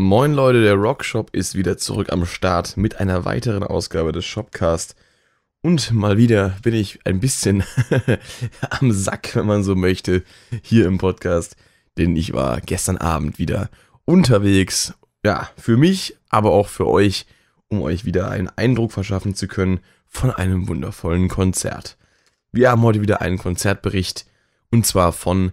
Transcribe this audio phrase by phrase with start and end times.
[0.00, 4.94] Moin Leute, der Rockshop ist wieder zurück am Start mit einer weiteren Ausgabe des Shopcast.
[5.60, 7.64] Und mal wieder bin ich ein bisschen
[8.70, 10.22] am Sack, wenn man so möchte,
[10.62, 11.56] hier im Podcast.
[11.98, 13.70] Denn ich war gestern Abend wieder
[14.04, 14.94] unterwegs.
[15.24, 17.26] Ja, für mich, aber auch für euch,
[17.66, 21.98] um euch wieder einen Eindruck verschaffen zu können von einem wundervollen Konzert.
[22.52, 24.26] Wir haben heute wieder einen Konzertbericht
[24.70, 25.50] und zwar von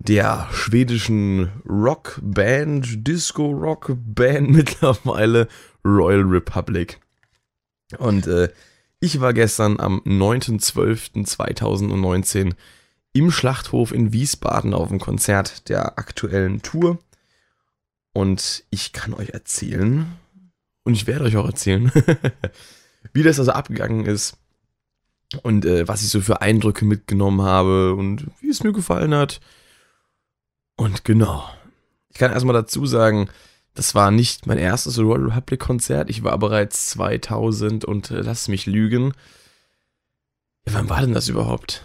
[0.00, 5.46] der schwedischen Rockband, Disco-Rock-Band mittlerweile
[5.84, 6.98] Royal Republic.
[7.98, 8.48] Und äh,
[8.98, 12.54] ich war gestern am 9.12.2019
[13.12, 16.98] im Schlachthof in Wiesbaden auf dem Konzert der aktuellen Tour.
[18.12, 20.06] Und ich kann euch erzählen,
[20.84, 21.92] und ich werde euch auch erzählen,
[23.12, 24.36] wie das also abgegangen ist
[25.42, 29.40] und äh, was ich so für Eindrücke mitgenommen habe und wie es mir gefallen hat.
[30.80, 31.46] Und genau.
[32.08, 33.28] Ich kann erstmal dazu sagen,
[33.74, 36.08] das war nicht mein erstes Royal Republic Konzert.
[36.08, 39.12] Ich war bereits 2000 und äh, lass mich lügen.
[40.66, 41.84] Ja, wann war denn das überhaupt?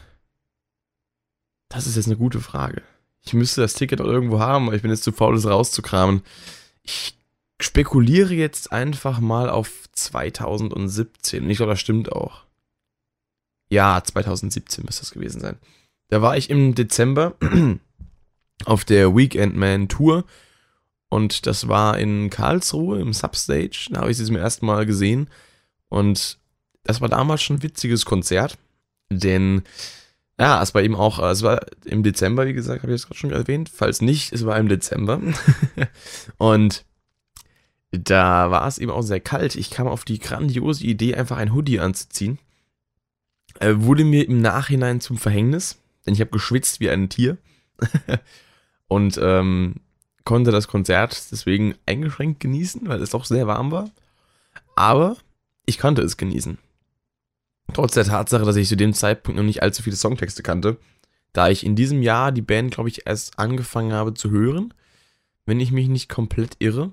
[1.68, 2.84] Das ist jetzt eine gute Frage.
[3.26, 6.22] Ich müsste das Ticket auch irgendwo haben, aber ich bin jetzt zu faul, es rauszukramen.
[6.82, 7.18] Ich
[7.60, 11.50] spekuliere jetzt einfach mal auf 2017.
[11.50, 12.46] Ich glaube, das stimmt auch.
[13.68, 15.58] Ja, 2017 müsste das gewesen sein.
[16.08, 17.34] Da war ich im Dezember
[18.64, 20.24] auf der Weekend Man Tour
[21.10, 23.88] und das war in Karlsruhe im Substage.
[23.92, 25.30] Da habe ich sie zum ersten Mal gesehen
[25.90, 26.40] und
[26.84, 28.58] das war damals schon ein witziges Konzert,
[29.10, 29.64] denn
[30.40, 33.20] ja, es war eben auch, es war im Dezember, wie gesagt, habe ich das gerade
[33.20, 33.70] schon erwähnt.
[33.74, 35.22] Falls nicht, es war im Dezember.
[36.38, 36.84] und
[37.92, 39.56] da war es eben auch sehr kalt.
[39.56, 42.40] Ich kam auf die grandiose Idee, einfach ein Hoodie anzuziehen.
[43.60, 47.38] Er wurde mir im Nachhinein zum Verhängnis, denn ich habe geschwitzt wie ein Tier.
[48.88, 49.76] und ähm,
[50.24, 53.90] konnte das Konzert deswegen eingeschränkt genießen, weil es doch sehr warm war.
[54.76, 55.18] Aber
[55.66, 56.58] ich konnte es genießen.
[57.74, 60.78] Trotz der Tatsache, dass ich zu dem Zeitpunkt noch nicht allzu viele Songtexte kannte,
[61.34, 64.74] da ich in diesem Jahr die Band, glaube ich, erst angefangen habe zu hören,
[65.46, 66.92] wenn ich mich nicht komplett irre.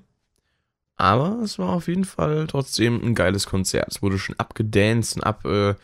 [0.95, 3.87] Aber es war auf jeden Fall trotzdem ein geiles Konzert.
[3.89, 5.79] Es wurde schon abgedanced und abgeraged.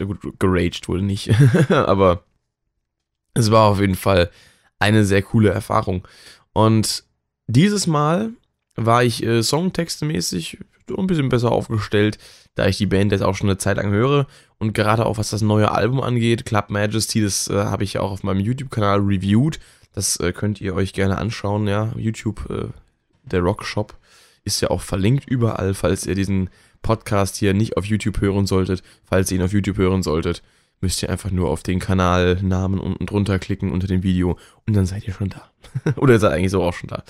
[0.00, 0.06] Äh,
[0.38, 1.30] geraged wurde nicht,
[1.70, 2.24] aber
[3.34, 4.30] es war auf jeden Fall
[4.84, 6.06] eine sehr coole Erfahrung.
[6.52, 7.04] Und
[7.46, 8.30] dieses Mal
[8.76, 10.58] war ich äh, songtextemäßig
[10.96, 12.18] ein bisschen besser aufgestellt,
[12.54, 14.26] da ich die Band jetzt auch schon eine Zeit lang höre
[14.58, 18.02] und gerade auch was das neue Album angeht, Club Majesty, das äh, habe ich ja
[18.02, 19.58] auch auf meinem YouTube-Kanal reviewed.
[19.94, 21.92] Das äh, könnt ihr euch gerne anschauen, ja.
[21.96, 22.68] YouTube, äh,
[23.24, 23.96] der Rock Shop,
[24.44, 26.50] ist ja auch verlinkt überall, falls ihr diesen
[26.82, 28.82] Podcast hier nicht auf YouTube hören solltet.
[29.04, 30.42] Falls ihr ihn auf YouTube hören solltet,
[30.80, 34.86] müsst ihr einfach nur auf den Kanalnamen unten drunter klicken unter dem Video und dann
[34.86, 35.50] seid ihr schon da.
[35.96, 37.02] Oder ihr seid eigentlich so auch schon da.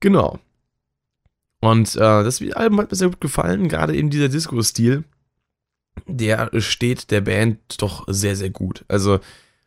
[0.00, 0.38] Genau.
[1.60, 5.04] Und äh, das Album hat mir sehr gut gefallen, gerade eben dieser Disco-Stil,
[6.06, 8.84] der steht der Band doch sehr, sehr gut.
[8.88, 9.18] Also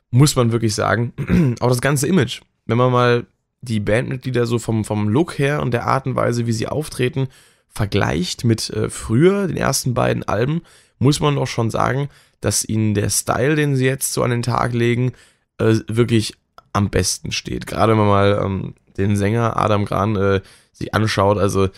[0.09, 1.13] muss man wirklich sagen,
[1.59, 3.25] auch das ganze Image, wenn man mal
[3.61, 7.28] die Bandmitglieder so vom, vom Look her und der Art und Weise, wie sie auftreten,
[7.67, 10.61] vergleicht mit äh, früher, den ersten beiden Alben,
[10.99, 12.09] muss man doch schon sagen,
[12.41, 15.13] dass ihnen der Style, den sie jetzt so an den Tag legen,
[15.57, 16.35] äh, wirklich
[16.74, 17.68] am besten steht.
[17.68, 20.41] Gerade wenn man mal ähm, den Sänger Adam Gran äh,
[20.72, 21.69] sich anschaut, also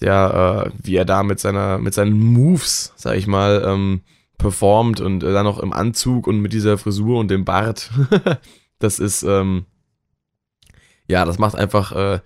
[0.00, 4.02] der, äh, wie er da mit seiner, mit seinen Moves, sag ich mal, ähm,
[4.38, 7.90] performt und äh, dann noch im Anzug und mit dieser Frisur und dem Bart.
[8.78, 9.66] das ist, ähm,
[11.06, 12.20] ja, das macht einfach äh,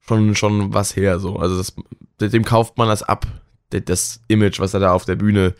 [0.00, 1.36] schon, schon was her, so.
[1.36, 1.74] Also das,
[2.20, 3.26] dem kauft man das ab,
[3.70, 5.54] das Image, was er da auf der Bühne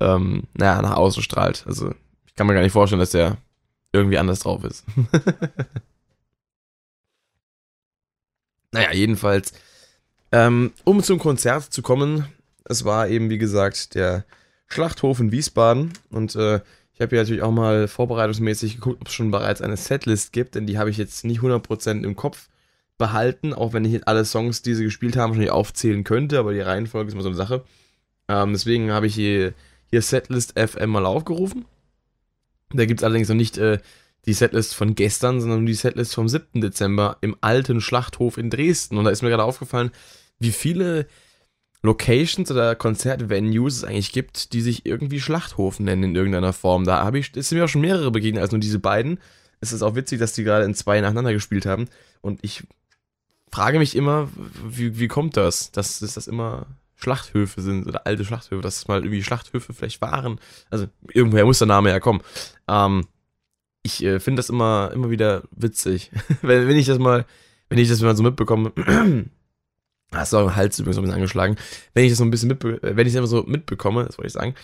[0.00, 1.64] ähm, naja, nach außen strahlt.
[1.66, 1.94] Also
[2.26, 3.38] ich kann mir gar nicht vorstellen, dass der
[3.92, 4.84] irgendwie anders drauf ist.
[8.72, 9.52] naja, jedenfalls,
[10.32, 12.26] ähm, um zum Konzert zu kommen,
[12.64, 14.24] es war eben, wie gesagt, der
[14.66, 16.60] Schlachthof in Wiesbaden und äh,
[16.92, 20.56] ich habe hier natürlich auch mal vorbereitungsmäßig geguckt, ob es schon bereits eine Setlist gibt,
[20.56, 22.48] denn die habe ich jetzt nicht 100% im Kopf
[22.98, 26.40] behalten, auch wenn ich jetzt alle Songs, die sie gespielt haben, schon nicht aufzählen könnte,
[26.40, 27.64] aber die Reihenfolge ist immer so eine Sache.
[28.26, 29.54] Ähm, deswegen habe ich hier
[29.90, 31.64] hier Setlist FM mal aufgerufen.
[32.70, 33.78] Da gibt es allerdings noch nicht äh,
[34.26, 36.60] die Setlist von gestern, sondern die Setlist vom 7.
[36.60, 38.98] Dezember im alten Schlachthof in Dresden.
[38.98, 39.90] Und da ist mir gerade aufgefallen,
[40.38, 41.06] wie viele
[41.82, 46.84] Locations oder Konzertvenues es eigentlich gibt, die sich irgendwie Schlachthof nennen in irgendeiner Form.
[46.84, 49.18] Da habe ich, es sind mir auch schon mehrere begegnet als nur diese beiden.
[49.60, 51.88] Es ist auch witzig, dass die gerade in zwei nacheinander gespielt haben.
[52.20, 52.64] Und ich
[53.50, 54.28] frage mich immer,
[54.68, 56.66] wie, wie kommt das, dass, dass das immer
[56.98, 60.40] Schlachthöfe sind oder alte Schlachthöfe, dass es mal irgendwie Schlachthöfe vielleicht waren.
[60.70, 62.20] Also irgendwoher muss der Name ja kommen.
[62.68, 63.06] Ähm,
[63.82, 66.10] ich äh, finde das immer, immer wieder witzig.
[66.42, 67.24] wenn, wenn ich das mal,
[67.68, 68.72] wenn ich das mal so mitbekomme,
[70.12, 71.56] hast du auch Hals übrigens ein bisschen angeschlagen,
[71.94, 74.26] wenn ich das so ein bisschen mitbe wenn ich das immer so mitbekomme, das wollte
[74.26, 74.54] ich sagen,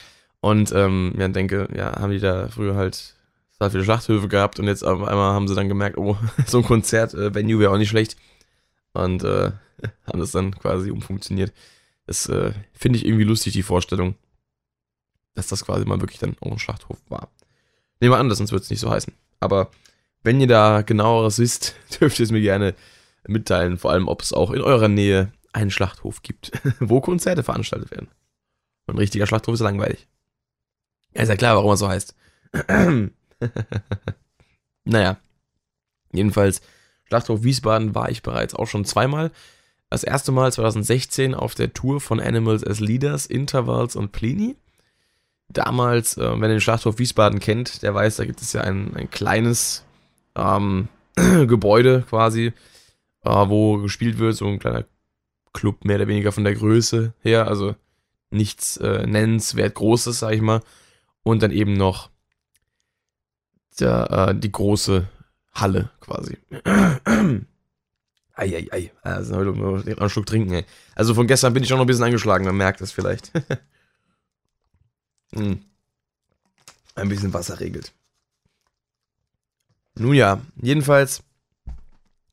[0.40, 3.14] und ähm, ja, denke, ja, haben die da früher halt
[3.52, 6.64] total viele Schlachthöfe gehabt und jetzt auf einmal haben sie dann gemerkt, oh, so ein
[6.64, 8.16] Konzert-Venue äh, wäre auch nicht schlecht.
[8.92, 9.52] Und äh,
[10.06, 11.52] haben das dann quasi umfunktioniert.
[12.06, 14.14] Das äh, finde ich irgendwie lustig, die Vorstellung,
[15.34, 17.30] dass das quasi mal wirklich dann auch ein Schlachthof war.
[18.00, 19.14] Nehmen wir an, sonst wird es nicht so heißen.
[19.40, 19.70] Aber
[20.22, 22.74] wenn ihr da genaueres wisst, dürft ihr es mir gerne
[23.26, 27.90] mitteilen, vor allem ob es auch in eurer Nähe einen Schlachthof gibt, wo Konzerte veranstaltet
[27.90, 28.08] werden.
[28.86, 30.06] Ein richtiger Schlachthof ist langweilig.
[31.14, 32.14] Ja, ist ja klar, warum er so heißt.
[34.84, 35.18] naja.
[36.12, 36.60] Jedenfalls,
[37.04, 39.32] Schlachthof Wiesbaden war ich bereits auch schon zweimal.
[39.94, 44.56] Das erste Mal 2016 auf der Tour von Animals as Leaders, Intervals und Pliny.
[45.48, 48.96] Damals, äh, wenn ihr den Schlachthof Wiesbaden kennt, der weiß, da gibt es ja ein,
[48.96, 49.84] ein kleines
[50.34, 52.52] ähm, Gebäude quasi,
[53.22, 54.84] äh, wo gespielt wird, so ein kleiner
[55.52, 57.76] Club, mehr oder weniger von der Größe her, also
[58.30, 60.60] nichts äh, nennenswert Großes, sag ich mal
[61.22, 62.10] und dann eben noch
[63.78, 65.06] der, äh, die große
[65.54, 66.36] Halle quasi.
[68.34, 69.02] Eieiei, ei, ei.
[69.02, 70.64] Also heute noch einen Schluck trinken, ey.
[70.94, 73.32] Also von gestern bin ich auch noch ein bisschen angeschlagen, man merkt es vielleicht.
[75.34, 75.64] hm.
[76.96, 77.92] Ein bisschen Wasser regelt.
[79.96, 81.22] Nun ja, jedenfalls,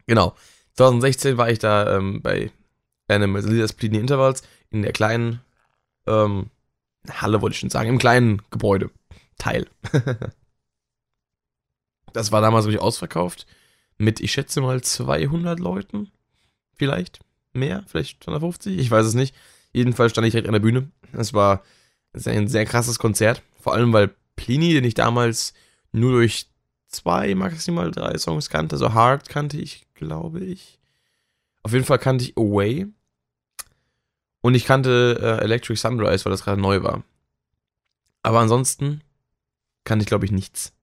[0.07, 0.35] genau.
[0.73, 2.51] 2016 war ich da ähm, bei
[3.07, 5.41] einem Leaders Pliny Intervals in der kleinen
[6.07, 6.49] ähm,
[7.09, 8.91] Halle wollte ich schon sagen, im kleinen Gebäude.
[9.37, 9.67] Teil.
[12.13, 13.47] das war damals wirklich ausverkauft.
[14.01, 16.09] Mit, ich schätze mal, 200 Leuten.
[16.73, 17.19] Vielleicht
[17.53, 19.35] mehr, vielleicht 250, ich weiß es nicht.
[19.73, 20.89] Jedenfalls stand ich direkt an der Bühne.
[21.13, 21.63] Es war
[22.13, 23.43] ein sehr krasses Konzert.
[23.59, 25.53] Vor allem, weil Plini, den ich damals
[25.91, 26.47] nur durch
[26.87, 30.79] zwei, maximal drei Songs kannte, so Hard kannte ich, glaube ich.
[31.61, 32.87] Auf jeden Fall kannte ich Away.
[34.41, 37.03] Und ich kannte äh, Electric Sunrise, weil das gerade neu war.
[38.23, 39.01] Aber ansonsten
[39.83, 40.73] kannte ich, glaube ich, nichts.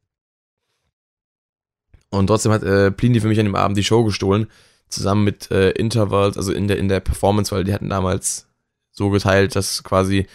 [2.11, 4.47] Und trotzdem hat äh, Plini für mich an dem Abend die Show gestohlen,
[4.89, 8.47] zusammen mit äh, Intervals, also in der, in der Performance, weil die hatten damals
[8.91, 10.27] so geteilt, dass quasi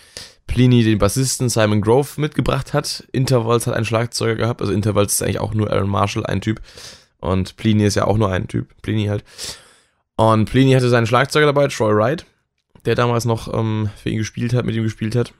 [0.45, 3.07] Plini den Bassisten Simon Grove mitgebracht hat.
[3.11, 6.61] Intervals hat einen Schlagzeuger gehabt, also Intervals ist eigentlich auch nur Aaron Marshall, ein Typ.
[7.19, 9.23] Und Plini ist ja auch nur ein Typ, Plini halt.
[10.15, 12.25] Und Plini hatte seinen Schlagzeuger dabei, Troy Wright
[12.85, 15.33] der damals noch ähm, für ihn gespielt hat, mit ihm gespielt hat.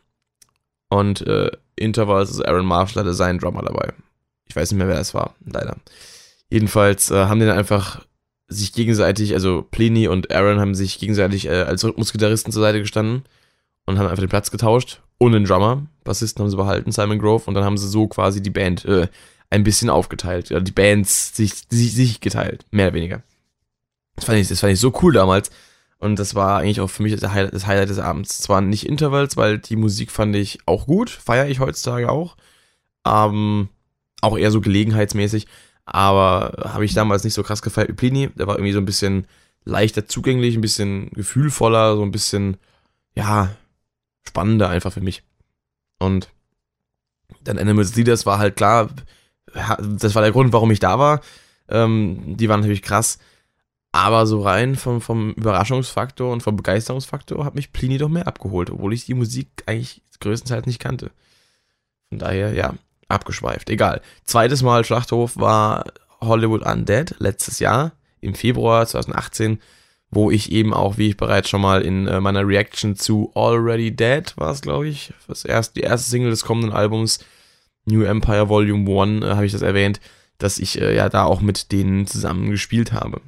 [0.90, 3.94] Und äh, Intervals, also Aaron Marshall hatte seinen Drummer dabei.
[4.48, 5.78] Ich weiß nicht mehr, wer das war, leider.
[6.54, 8.06] Jedenfalls äh, haben die dann einfach
[8.48, 13.24] sich gegenseitig, also Pliny und Aaron haben sich gegenseitig äh, als Rhythmusgitarristen zur Seite gestanden
[13.88, 15.02] und haben einfach den Platz getauscht.
[15.18, 15.88] Ohne den Drummer.
[16.04, 17.46] Bassisten haben sie behalten, Simon Grove.
[17.48, 19.08] Und dann haben sie so quasi die Band äh,
[19.50, 20.52] ein bisschen aufgeteilt.
[20.52, 22.68] Ja, die Bands sich, sich, sich geteilt.
[22.70, 23.24] Mehr oder weniger.
[24.16, 25.50] Das fand, ich, das fand ich so cool damals.
[25.98, 28.38] Und das war eigentlich auch für mich das Highlight, das Highlight des Abends.
[28.38, 32.38] Zwar nicht Intervals, weil die Musik fand ich auch gut, feiere ich heutzutage auch.
[33.08, 33.70] Ähm,
[34.22, 35.48] auch eher so gelegenheitsmäßig.
[35.86, 38.30] Aber habe ich damals nicht so krass gefeiert wie Plini.
[38.36, 39.28] Der war irgendwie so ein bisschen
[39.66, 42.58] leichter zugänglich, ein bisschen gefühlvoller, so ein bisschen,
[43.16, 43.56] ja,
[44.28, 45.24] spannender einfach für mich.
[46.00, 46.30] Und
[47.44, 48.90] dann Animals Leaders war halt klar,
[49.54, 51.22] das war der Grund, warum ich da war.
[51.70, 53.20] Ähm, die waren natürlich krass.
[53.92, 58.72] Aber so rein vom, vom Überraschungsfaktor und vom Begeisterungsfaktor hat mich Plini doch mehr abgeholt,
[58.72, 61.12] obwohl ich die Musik eigentlich größtenteils nicht kannte.
[62.10, 62.74] Von daher, ja,
[63.14, 63.70] abgeschweift.
[63.70, 64.02] Egal.
[64.26, 65.86] Zweites Mal Schlachthof war
[66.22, 69.60] Hollywood Undead letztes Jahr, im Februar 2018,
[70.10, 73.96] wo ich eben auch, wie ich bereits schon mal in äh, meiner Reaction zu Already
[73.96, 77.20] Dead war es, glaube ich, das erste, die erste Single des kommenden Albums,
[77.86, 80.00] New Empire Volume 1, äh, habe ich das erwähnt,
[80.38, 83.22] dass ich äh, ja da auch mit denen zusammen gespielt habe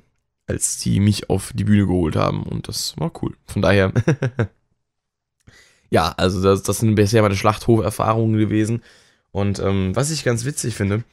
[0.47, 2.43] als sie mich auf die Bühne geholt haben.
[2.43, 3.35] Und das war cool.
[3.45, 3.91] Von daher,
[5.89, 8.83] ja, also das, das sind bisher meine Schlachthof-Erfahrungen gewesen.
[9.35, 11.03] Und ähm, was ich ganz witzig finde,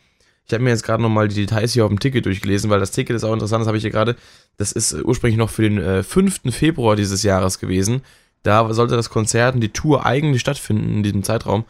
[0.46, 2.92] ich habe mir jetzt gerade nochmal die Details hier auf dem Ticket durchgelesen, weil das
[2.92, 4.14] Ticket ist auch interessant, das habe ich hier gerade.
[4.56, 6.54] Das ist äh, ursprünglich noch für den äh, 5.
[6.54, 8.02] Februar dieses Jahres gewesen.
[8.44, 11.64] Da sollte das Konzert und die Tour eigentlich stattfinden in diesem Zeitraum.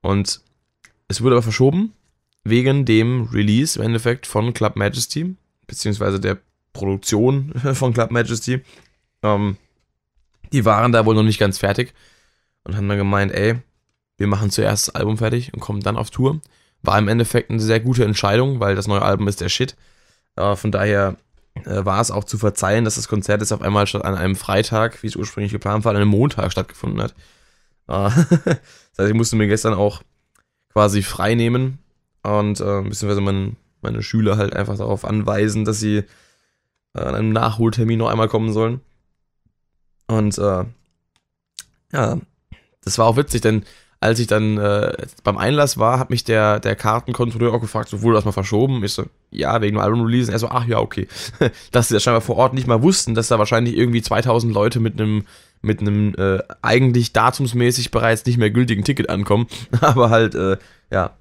[0.00, 0.40] Und
[1.08, 1.94] es wurde aber verschoben
[2.44, 5.34] wegen dem Release im Endeffekt von Club Majesty,
[5.66, 6.38] beziehungsweise der
[6.74, 8.60] Produktion von Club Majesty.
[9.24, 9.56] Ähm,
[10.52, 11.92] die waren da wohl noch nicht ganz fertig
[12.62, 13.58] und haben dann gemeint, ey,
[14.18, 16.40] wir machen zuerst das Album fertig und kommen dann auf Tour.
[16.82, 19.76] War im Endeffekt eine sehr gute Entscheidung, weil das neue Album ist der Shit.
[20.36, 21.16] Äh, von daher
[21.64, 24.36] äh, war es auch zu verzeihen, dass das Konzert jetzt auf einmal statt an einem
[24.36, 27.12] Freitag, wie es ursprünglich geplant war, an einem Montag stattgefunden hat.
[27.88, 28.10] Äh,
[28.44, 30.02] das heißt, ich musste mir gestern auch
[30.72, 31.78] quasi frei nehmen
[32.22, 36.04] und äh, beziehungsweise mein, meine Schüler halt einfach darauf anweisen, dass sie
[36.94, 38.80] äh, an einem Nachholtermin noch einmal kommen sollen.
[40.06, 40.64] Und äh,
[41.92, 42.18] ja,
[42.82, 43.64] das war auch witzig, denn
[44.00, 48.02] als ich dann äh, beim Einlass war, hat mich der, der Kartenkontrolleur auch gefragt, so
[48.02, 48.84] wurde das mal verschoben?
[48.84, 50.30] Ich so, ja, wegen dem Album-Release.
[50.30, 51.08] Er so, ach ja, okay.
[51.72, 54.80] Dass sie das scheinbar vor Ort nicht mal wussten, dass da wahrscheinlich irgendwie 2000 Leute
[54.80, 55.24] mit einem
[55.60, 59.48] mit einem äh, eigentlich datumsmäßig bereits nicht mehr gültigen Ticket ankommen,
[59.80, 60.56] aber halt, äh,
[60.92, 61.16] ja,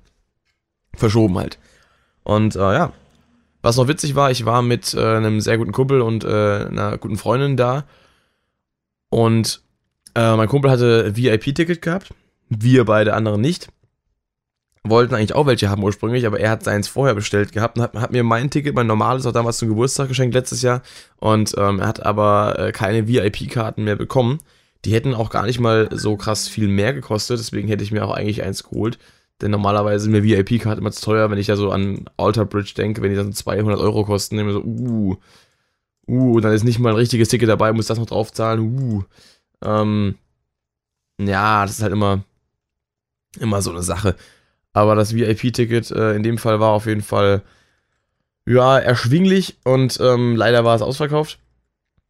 [0.93, 1.57] verschoben halt.
[2.24, 2.93] Und äh, ja,
[3.62, 7.00] was noch witzig war, ich war mit äh, einem sehr guten Kumpel und äh, einer
[7.00, 7.86] guten Freundin da
[9.10, 9.62] und
[10.15, 12.13] äh, mein Kumpel hatte VIP-Ticket gehabt,
[12.50, 13.70] wir beide anderen nicht.
[14.84, 17.94] Wollten eigentlich auch welche haben ursprünglich, aber er hat seins vorher bestellt gehabt und hat,
[17.96, 20.82] hat mir mein Ticket, mein normales, auch damals zum Geburtstag geschenkt letztes Jahr.
[21.18, 24.39] Und ähm, er hat aber äh, keine VIP-Karten mehr bekommen.
[24.86, 28.06] Die hätten auch gar nicht mal so krass viel mehr gekostet, deswegen hätte ich mir
[28.06, 28.98] auch eigentlich eins geholt.
[29.42, 32.74] Denn normalerweise sind mir VIP-Karten immer zu teuer, wenn ich ja so an Alter Bridge
[32.75, 35.18] denke, wenn die dann 200 Euro kosten, nehme ich so, uh,
[36.08, 39.04] uh, dann ist nicht mal ein richtiges Ticket dabei, muss das noch draufzahlen, uh.
[39.63, 40.16] Ähm,
[41.20, 42.24] ja, das ist halt immer,
[43.39, 44.15] immer so eine Sache.
[44.74, 47.41] Aber das VIP-Ticket äh, in dem Fall war auf jeden Fall,
[48.46, 51.39] ja, erschwinglich und ähm, leider war es ausverkauft.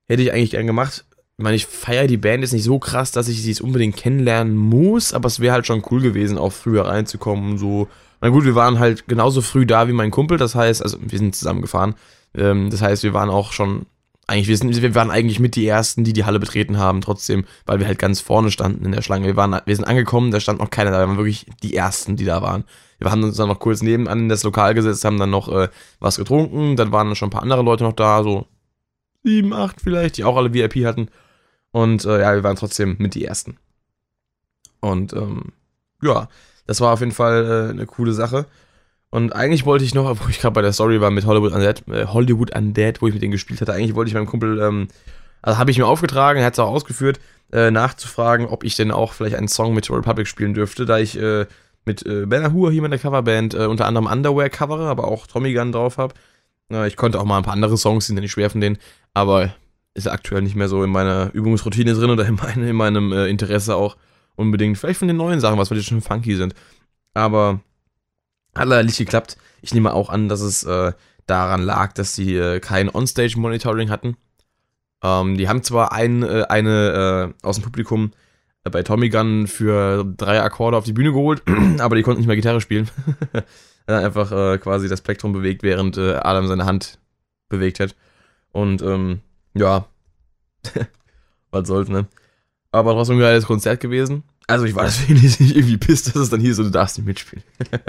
[0.08, 1.06] Hätte ich eigentlich gern gemacht.
[1.38, 3.96] Ich meine, ich feiere die Band jetzt nicht so krass, dass ich sie jetzt unbedingt
[3.96, 7.88] kennenlernen muss, aber es wäre halt schon cool gewesen, auch früher reinzukommen so.
[8.22, 11.20] Na gut, wir waren halt genauso früh da wie mein Kumpel, das heißt, also wir
[11.20, 11.96] sind zusammengefahren.
[12.36, 13.86] Ähm, das heißt, wir waren auch schon
[14.28, 17.46] eigentlich, wir, sind, wir waren eigentlich mit die Ersten, die die Halle betreten haben, trotzdem,
[17.66, 19.26] weil wir halt ganz vorne standen in der Schlange.
[19.26, 22.18] Wir, waren, wir sind angekommen, da stand noch keiner da, wir waren wirklich die Ersten,
[22.18, 22.66] die da waren.
[23.00, 25.70] Wir haben uns dann noch kurz nebenan in das Lokal gesetzt, haben dann noch äh,
[26.00, 28.48] was getrunken, dann waren schon ein paar andere Leute noch da, so
[29.24, 31.10] sieben, acht vielleicht, die auch alle VIP hatten.
[31.72, 33.58] Und äh, ja, wir waren trotzdem mit die Ersten.
[34.82, 35.54] Und ähm,
[36.02, 36.28] ja,
[36.66, 38.46] das war auf jeden Fall äh, eine coole Sache.
[39.18, 41.84] Und eigentlich wollte ich noch, wo ich gerade bei der Story war mit Hollywood Undead,
[41.88, 44.90] äh, Hollywood Undead, wo ich mit denen gespielt hatte, eigentlich wollte ich meinem Kumpel, ähm,
[45.42, 47.20] also habe ich mir aufgetragen, er hat es auch ausgeführt,
[47.52, 51.20] äh, nachzufragen, ob ich denn auch vielleicht einen Song mit Republic spielen dürfte, da ich
[51.20, 51.48] äh,
[51.84, 55.26] mit äh, Ben Hur hier mit der Coverband äh, unter anderem Underwear covere, aber auch
[55.26, 56.14] Tommy Gun drauf habe.
[56.86, 58.78] Ich konnte auch mal ein paar andere Songs, sind ja nicht schwer von denen,
[59.16, 59.56] aber
[59.96, 63.28] ist aktuell nicht mehr so in meiner Übungsroutine drin oder in, meine, in meinem äh,
[63.28, 63.98] Interesse auch
[64.36, 64.78] unbedingt.
[64.78, 66.54] Vielleicht von den neuen Sachen, was weil die schon funky sind.
[67.16, 67.62] Aber
[68.60, 69.38] hat leider nicht geklappt.
[69.62, 70.94] Ich nehme auch an, dass es äh,
[71.26, 74.18] daran lag, dass sie äh, kein On-Stage-Monitoring hatten.
[75.04, 78.12] Ähm, die haben zwar ein, äh, eine äh, aus dem Publikum
[78.64, 81.44] äh, bei Tommy Gun für drei Akkorde auf die Bühne geholt,
[81.80, 82.90] aber die konnten nicht mehr Gitarre spielen.
[83.34, 87.00] hat einfach äh, quasi das Plektrum bewegt, während Adam seine Hand
[87.48, 87.96] bewegt hat.
[88.52, 89.22] Und ähm,
[89.54, 89.86] ja,
[91.52, 92.08] was soll's, ne?
[92.72, 94.24] Aber trotzdem ein geiles Konzert gewesen.
[94.48, 97.06] Also ich war deswegen nicht irgendwie pisst, dass es dann hier so, du darfst nicht
[97.06, 97.44] mitspielen.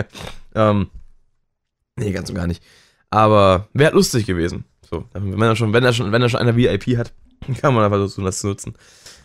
[0.55, 0.91] ähm,
[1.97, 2.62] nee, ganz und gar nicht.
[3.11, 4.65] Aber wäre lustig gewesen.
[4.91, 7.12] So, wenn er schon, wenn er schon, wenn er schon einer VIP hat,
[7.61, 8.75] kann man einfach versuchen, das zu nutzen.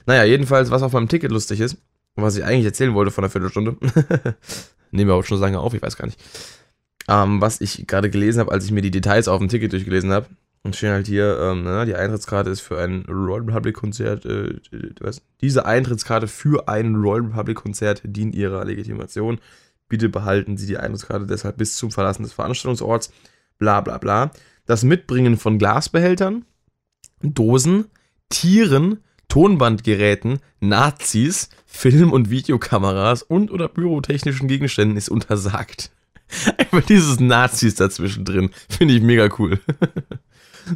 [0.06, 1.78] Naja, jedenfalls, was auf meinem Ticket lustig ist,
[2.16, 3.78] was ich eigentlich erzählen wollte von einer Viertelstunde,
[4.92, 6.20] nehmen wir auch schon so lange auf, ich weiß gar nicht.
[7.08, 10.12] Ähm, was ich gerade gelesen habe, als ich mir die Details auf dem Ticket durchgelesen
[10.12, 10.28] habe,
[10.64, 14.60] und stehen halt hier, ähm, na, die Eintrittskarte ist für ein Royal Republic Konzert, äh,
[15.02, 15.22] was?
[15.42, 19.40] Diese Eintrittskarte für ein Royal Republic Konzert dient ihrer Legitimation.
[19.90, 23.12] Bitte behalten Sie die Eintrittskarte deshalb bis zum Verlassen des Veranstaltungsorts.
[23.60, 24.32] Bla bla bla.
[24.66, 26.46] Das Mitbringen von Glasbehältern,
[27.22, 27.86] Dosen,
[28.30, 35.92] Tieren, Tonbandgeräten, Nazis, Film- und Videokameras und oder pyrotechnischen Gegenständen ist untersagt.
[36.58, 38.52] Einfach dieses Nazis dazwischen drin.
[38.70, 39.60] Finde ich mega cool.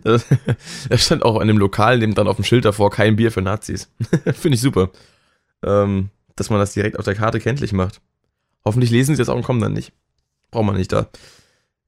[0.03, 0.19] Da
[0.97, 3.89] stand auch in dem Lokal, dem dann auf dem Schild davor, kein Bier für Nazis.
[4.33, 4.89] Finde ich super.
[5.63, 8.01] Ähm, dass man das direkt auf der Karte kenntlich macht.
[8.63, 9.91] Hoffentlich lesen sie das auch und kommen dann nicht.
[10.51, 11.07] Braucht man nicht da.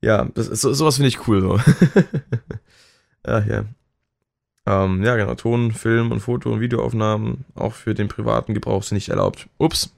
[0.02, 1.42] Ja, das ist, sowas finde ich cool.
[1.42, 1.60] So.
[3.28, 3.66] ja, ja.
[4.66, 5.36] Ähm, ja, genau.
[5.36, 9.48] Ton, Film und Foto- und Videoaufnahmen auch für den privaten Gebrauch sind nicht erlaubt.
[9.58, 9.94] Ups.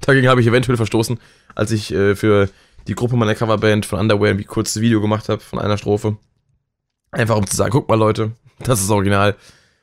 [0.00, 1.18] Dagegen habe ich eventuell verstoßen,
[1.54, 2.48] als ich äh, für
[2.88, 6.16] die Gruppe meiner Coverband von Underwear ein kurzes Video gemacht habe von einer Strophe.
[7.12, 9.36] Einfach um zu sagen, guck mal Leute, das ist original.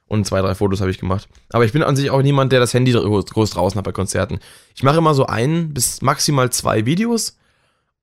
[0.08, 1.28] Und zwei, drei Fotos habe ich gemacht.
[1.50, 4.40] Aber ich bin an sich auch niemand, der das Handy groß draußen hat bei Konzerten.
[4.74, 7.38] Ich mache immer so ein bis maximal zwei Videos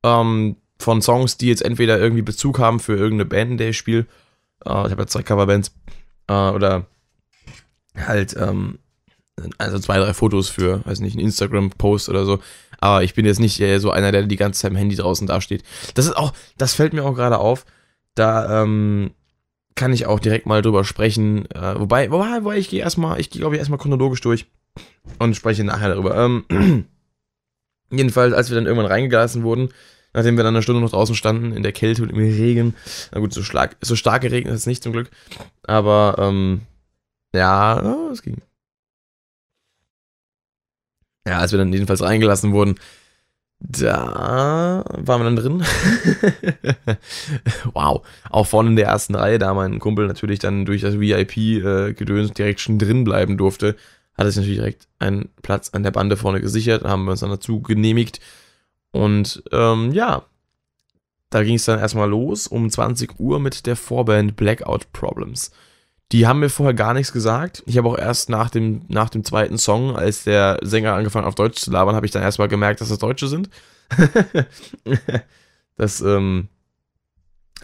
[0.03, 3.79] ähm, von Songs, die jetzt entweder irgendwie Bezug haben für irgendeine Band, in der ich
[3.79, 4.01] spiele.
[4.67, 5.73] Äh, ich habe ja zwei Coverbands.
[6.29, 6.87] Äh, oder
[7.97, 8.79] halt, ähm,
[9.57, 12.39] also zwei, drei Fotos für, weiß nicht, einen Instagram-Post oder so.
[12.81, 15.27] Aber ich bin jetzt nicht äh, so einer, der die ganze Zeit im Handy draußen
[15.27, 15.63] dasteht.
[15.95, 17.65] Das ist auch, das fällt mir auch gerade auf
[18.15, 19.13] da ähm,
[19.75, 21.51] kann ich auch direkt mal drüber sprechen.
[21.51, 24.47] Äh, wobei, wobei, ich gehe erstmal, ich gehe glaube ich erstmal chronologisch durch
[25.19, 26.17] und spreche nachher darüber.
[26.17, 26.45] Ähm,
[27.91, 29.71] jedenfalls, als wir dann irgendwann reingelassen wurden,
[30.13, 32.75] nachdem wir dann eine Stunde noch draußen standen, in der Kälte und im Regen.
[33.13, 35.11] Na gut, so, schlag, so stark geregnet ist es nicht zum Glück.
[35.65, 36.63] Aber ähm,
[37.35, 38.41] ja, es ging.
[41.27, 42.77] Ja, als wir dann jedenfalls reingelassen wurden,
[43.67, 45.65] da waren wir dann drin.
[47.73, 48.07] wow.
[48.31, 52.35] Auch vorne in der ersten Reihe, da mein Kumpel natürlich dann durch das VIP-Gedöns äh,
[52.35, 53.77] direkt schon drin bleiben durfte,
[54.17, 57.21] hat er sich natürlich direkt einen Platz an der Bande vorne gesichert, haben wir uns
[57.21, 58.21] dann dazu genehmigt.
[58.93, 60.25] Und ähm, ja,
[61.31, 65.53] da ging es dann erstmal los um 20 Uhr mit der Vorband Blackout Problems.
[66.13, 67.63] Die haben mir vorher gar nichts gesagt.
[67.67, 71.35] Ich habe auch erst nach dem, nach dem zweiten Song, als der Sänger angefangen auf
[71.35, 73.49] Deutsch zu labern, habe ich dann erstmal gemerkt, dass das Deutsche sind.
[75.77, 76.49] das ähm,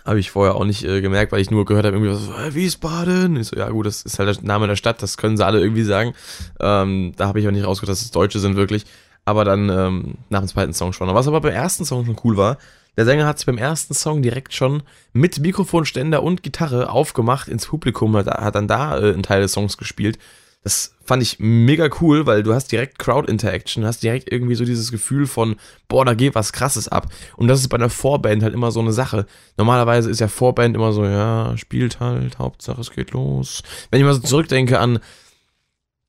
[0.05, 2.55] habe ich vorher auch nicht äh, gemerkt, weil ich nur gehört habe, irgendwie so, äh,
[2.55, 3.37] Wiesbaden.
[3.37, 5.61] Ich so, ja gut, das ist halt der Name der Stadt, das können sie alle
[5.61, 6.15] irgendwie sagen.
[6.59, 8.87] Ähm, da habe ich auch nicht rausgehört, dass es Deutsche sind, wirklich.
[9.25, 11.13] Aber dann ähm, nach dem zweiten Song schon.
[11.15, 12.57] Was aber beim ersten Song schon cool war,
[12.97, 14.83] der Sänger hat sich beim ersten Song direkt schon
[15.13, 19.77] mit Mikrofonständer und Gitarre aufgemacht ins Publikum, hat, dann da äh, einen Teil des Songs
[19.77, 20.19] gespielt.
[20.63, 24.91] Das fand ich mega cool, weil du hast direkt Crowd-Interaction, hast direkt irgendwie so dieses
[24.91, 25.57] Gefühl von,
[25.89, 27.11] boah, da geht was krasses ab.
[27.37, 29.27] Und das ist bei einer Vorband halt immer so eine Sache.
[29.57, 33.63] Normalerweise ist ja Vorband immer so, ja, spielt halt, Hauptsache es geht los.
[33.91, 34.99] Wenn ich mal so zurückdenke an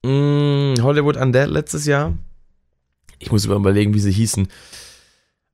[0.03, 2.13] mh, mm, Hollywood Undead letztes Jahr,
[3.19, 4.50] ich muss überlegen, wie sie hießen.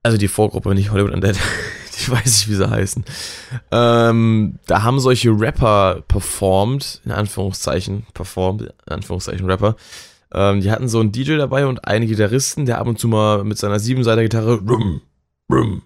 [0.04, 1.38] Also die Vorgruppe, nicht Hollywood Undead.
[1.98, 3.06] ich weiß nicht, wie sie heißen.
[3.72, 9.76] Ähm, da haben solche Rapper performt, in Anführungszeichen, performt, in Anführungszeichen Rapper.
[10.34, 13.44] Ähm, die hatten so einen DJ dabei und einen Gitarristen, der ab und zu mal
[13.44, 15.02] mit seiner siebenseiter Gitarre rum,
[15.52, 15.82] rum,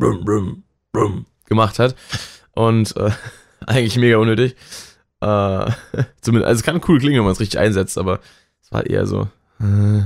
[0.00, 0.62] rum, rum,
[0.96, 1.94] rum gemacht hat.
[2.52, 3.10] Und äh,
[3.66, 4.56] eigentlich mega unnötig.
[5.20, 5.70] Äh,
[6.20, 8.20] zumindest, also es kann cool klingen, wenn man es richtig einsetzt, aber
[8.62, 9.28] es war eher so.
[9.60, 10.04] Äh,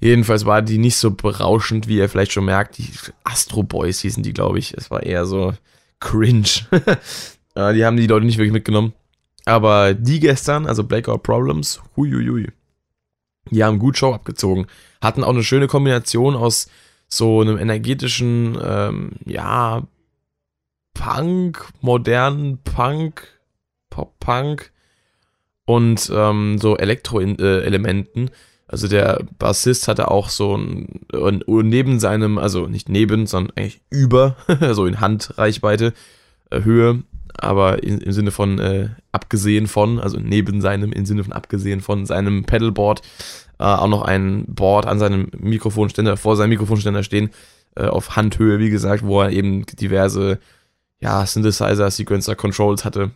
[0.00, 2.78] Jedenfalls war die nicht so berauschend, wie ihr vielleicht schon merkt.
[2.78, 2.90] Die
[3.24, 4.74] Astro Boys hießen die, glaube ich.
[4.74, 5.54] Es war eher so
[6.00, 6.66] cringe.
[7.54, 8.94] die haben die Leute nicht wirklich mitgenommen.
[9.44, 12.48] Aber die gestern, also Blackout Problems, huiuiui,
[13.50, 14.66] die haben gut Show abgezogen.
[15.00, 16.68] Hatten auch eine schöne Kombination aus
[17.08, 19.82] so einem energetischen, ähm, ja,
[20.94, 23.26] Punk, modernen Punk,
[23.88, 24.70] Pop-Punk
[25.64, 28.28] und ähm, so Elektro-Elementen.
[28.28, 28.30] Äh,
[28.70, 31.00] also der Bassist hatte auch so ein,
[31.46, 34.36] neben seinem, also nicht neben, sondern eigentlich über,
[34.72, 35.92] so in Handreichweite,
[36.50, 37.02] äh, Höhe,
[37.36, 41.80] aber in, im Sinne von äh, abgesehen von, also neben seinem, im Sinne von abgesehen
[41.80, 43.02] von seinem Pedalboard,
[43.58, 47.30] äh, auch noch ein Board an seinem Mikrofonständer, vor seinem Mikrofonständer stehen,
[47.74, 50.38] äh, auf Handhöhe, wie gesagt, wo er eben diverse,
[51.00, 53.10] ja, Synthesizer, Sequencer, Controls hatte.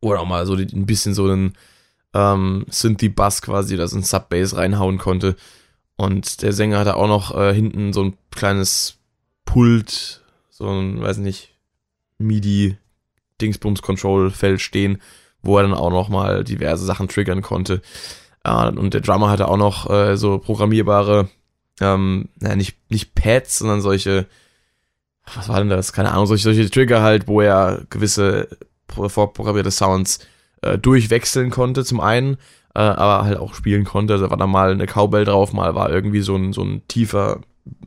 [0.00, 1.52] Oder auch mal so ein bisschen so einen
[2.14, 5.36] ähm, Synthie-Bass quasi, da so ein Sub-Bass reinhauen konnte.
[5.96, 8.98] Und der Sänger hatte auch noch äh, hinten so ein kleines
[9.44, 11.54] Pult, so ein, weiß nicht,
[12.18, 15.00] MIDI-Dingsbums-Control-Feld stehen,
[15.42, 17.82] wo er dann auch noch mal diverse Sachen triggern konnte.
[18.44, 21.28] Äh, und der Drummer hatte auch noch äh, so programmierbare,
[21.80, 24.26] ähm, naja, nicht, nicht Pads, sondern solche,
[25.34, 25.92] was war denn das?
[25.92, 28.48] Keine Ahnung, solche, solche Trigger halt, wo er gewisse
[28.88, 30.20] vorprogrammierte Sounds
[30.62, 32.36] äh, durchwechseln konnte, zum einen,
[32.74, 34.14] äh, aber halt auch spielen konnte.
[34.14, 37.40] Also war da mal eine Cowbell drauf, mal war irgendwie so ein, so ein tiefer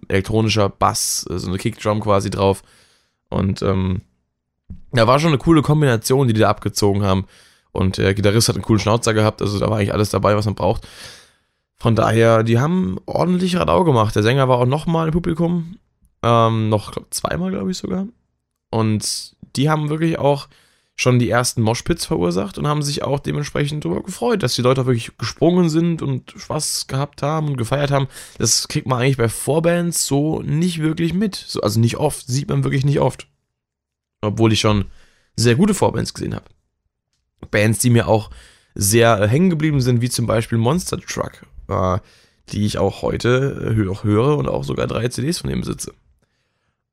[0.08, 2.64] elektronischer Bass, äh, so eine Kickdrum quasi drauf.
[3.30, 4.02] Und ähm,
[4.92, 7.26] da war schon eine coole Kombination, die die da abgezogen haben.
[7.72, 10.46] Und der Gitarrist hat einen coolen Schnauzer gehabt, also da war eigentlich alles dabei, was
[10.46, 10.88] man braucht.
[11.78, 14.16] Von daher, die haben ordentlich Radau gemacht.
[14.16, 15.78] Der Sänger war auch nochmal im Publikum.
[16.24, 18.08] Ähm, noch glaub, zweimal, glaube ich sogar.
[18.70, 20.48] Und die haben wirklich auch
[20.95, 24.81] schon die ersten Moshpits verursacht und haben sich auch dementsprechend darüber gefreut, dass die Leute
[24.81, 28.08] auch wirklich gesprungen sind und Spaß gehabt haben und gefeiert haben.
[28.38, 31.36] Das kriegt man eigentlich bei Vorbands so nicht wirklich mit.
[31.36, 33.27] So, also nicht oft, sieht man wirklich nicht oft.
[34.21, 34.86] Obwohl ich schon
[35.36, 36.45] sehr gute Vorbands gesehen habe.
[37.51, 38.31] Bands, die mir auch
[38.73, 41.99] sehr hängen geblieben sind, wie zum Beispiel Monster Truck, äh,
[42.49, 45.93] die ich auch heute äh, höre und auch sogar drei CDs von dem besitze.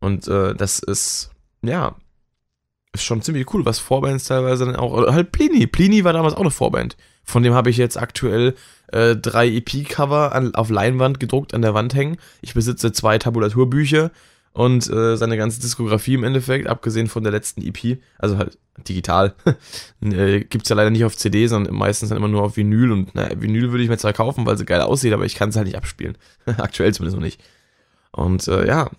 [0.01, 1.31] Und äh, das ist,
[1.63, 1.95] ja,
[2.93, 4.93] ist schon ziemlich cool, was Vorbands teilweise dann auch.
[4.93, 5.67] Oder halt Plini.
[5.67, 6.97] Plini war damals auch eine Vorband.
[7.25, 8.55] Von dem habe ich jetzt aktuell
[8.89, 12.19] äh, drei EP-Cover auf Leinwand gedruckt an der Wand hängen.
[12.43, 14.11] Ich besitze zwei Tabulaturbücher
[14.53, 19.35] und äh, seine ganze Diskografie im Endeffekt, abgesehen von der letzten EP, also halt digital,
[20.03, 22.93] äh, gibt es ja leider nicht auf CD, sondern meistens dann immer nur auf Vinyl
[22.93, 25.49] und naja, Vinyl würde ich mir zwar kaufen, weil sie geil aussieht, aber ich kann
[25.49, 26.19] es halt nicht abspielen.
[26.45, 27.41] Aktuell zumindest noch nicht.
[28.11, 28.91] Und äh, ja,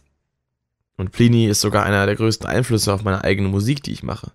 [0.97, 4.31] und Pliny ist sogar einer der größten Einflüsse auf meine eigene Musik, die ich mache.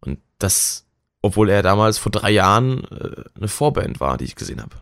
[0.00, 0.86] Und das,
[1.20, 4.76] obwohl er damals vor drei Jahren äh, eine Vorband war, die ich gesehen habe.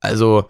[0.00, 0.48] Also,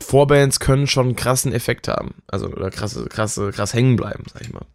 [0.00, 2.14] Vorbands können schon einen krassen Effekt haben.
[2.26, 4.66] Also, oder krasse, krasse, krass hängen bleiben, sag ich mal.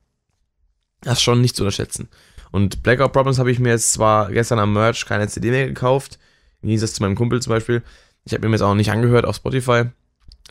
[1.02, 2.10] Das ist schon nicht zu unterschätzen.
[2.52, 6.17] Und Blackout Problems habe ich mir jetzt zwar gestern am Merch keine CD mehr gekauft,
[6.62, 7.84] im Gegensatz zu meinem Kumpel zum Beispiel.
[8.25, 9.86] Ich habe mir jetzt auch nicht angehört auf Spotify.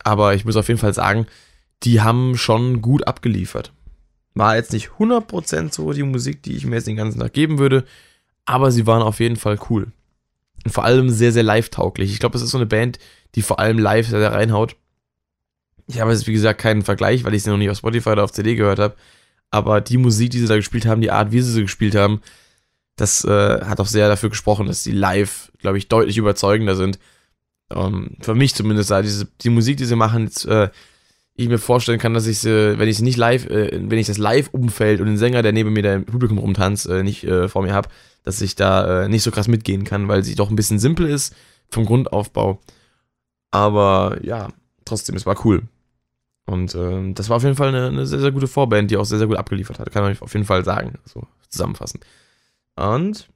[0.04, 1.26] Aber ich muss auf jeden Fall sagen,
[1.82, 3.72] die haben schon gut abgeliefert.
[4.38, 7.58] War jetzt nicht 100% so die Musik, die ich mir jetzt den ganzen Tag geben
[7.58, 7.84] würde,
[8.44, 9.88] aber sie waren auf jeden Fall cool.
[10.64, 12.12] Und vor allem sehr, sehr live-tauglich.
[12.12, 13.00] Ich glaube, es ist so eine Band,
[13.34, 14.76] die vor allem live sehr, sehr reinhaut.
[15.88, 18.22] Ich habe jetzt, wie gesagt, keinen Vergleich, weil ich sie noch nicht auf Spotify oder
[18.22, 18.94] auf CD gehört habe.
[19.50, 22.20] Aber die Musik, die sie da gespielt haben, die Art, wie sie sie gespielt haben,
[22.94, 27.00] das äh, hat auch sehr dafür gesprochen, dass sie live, glaube ich, deutlich überzeugender sind.
[27.70, 30.70] Um, ähm, für mich zumindest, da diese, die Musik, die sie machen, jetzt, äh,
[31.38, 34.08] ich mir vorstellen kann, dass ich sie, wenn ich sie nicht live, äh, wenn ich
[34.08, 37.48] das Live-Umfeld und den Sänger, der neben mir da im Publikum rumtanzt, äh, nicht äh,
[37.48, 37.88] vor mir habe,
[38.24, 41.08] dass ich da äh, nicht so krass mitgehen kann, weil sie doch ein bisschen simpel
[41.08, 41.34] ist
[41.70, 42.60] vom Grundaufbau.
[43.52, 44.48] Aber ja,
[44.84, 45.62] trotzdem, es war cool.
[46.44, 49.04] Und äh, das war auf jeden Fall eine, eine, sehr, sehr gute Vorband, die auch
[49.04, 49.92] sehr, sehr gut abgeliefert hat.
[49.92, 52.00] Kann ich auf jeden Fall sagen, so zusammenfassen.
[52.74, 53.28] Und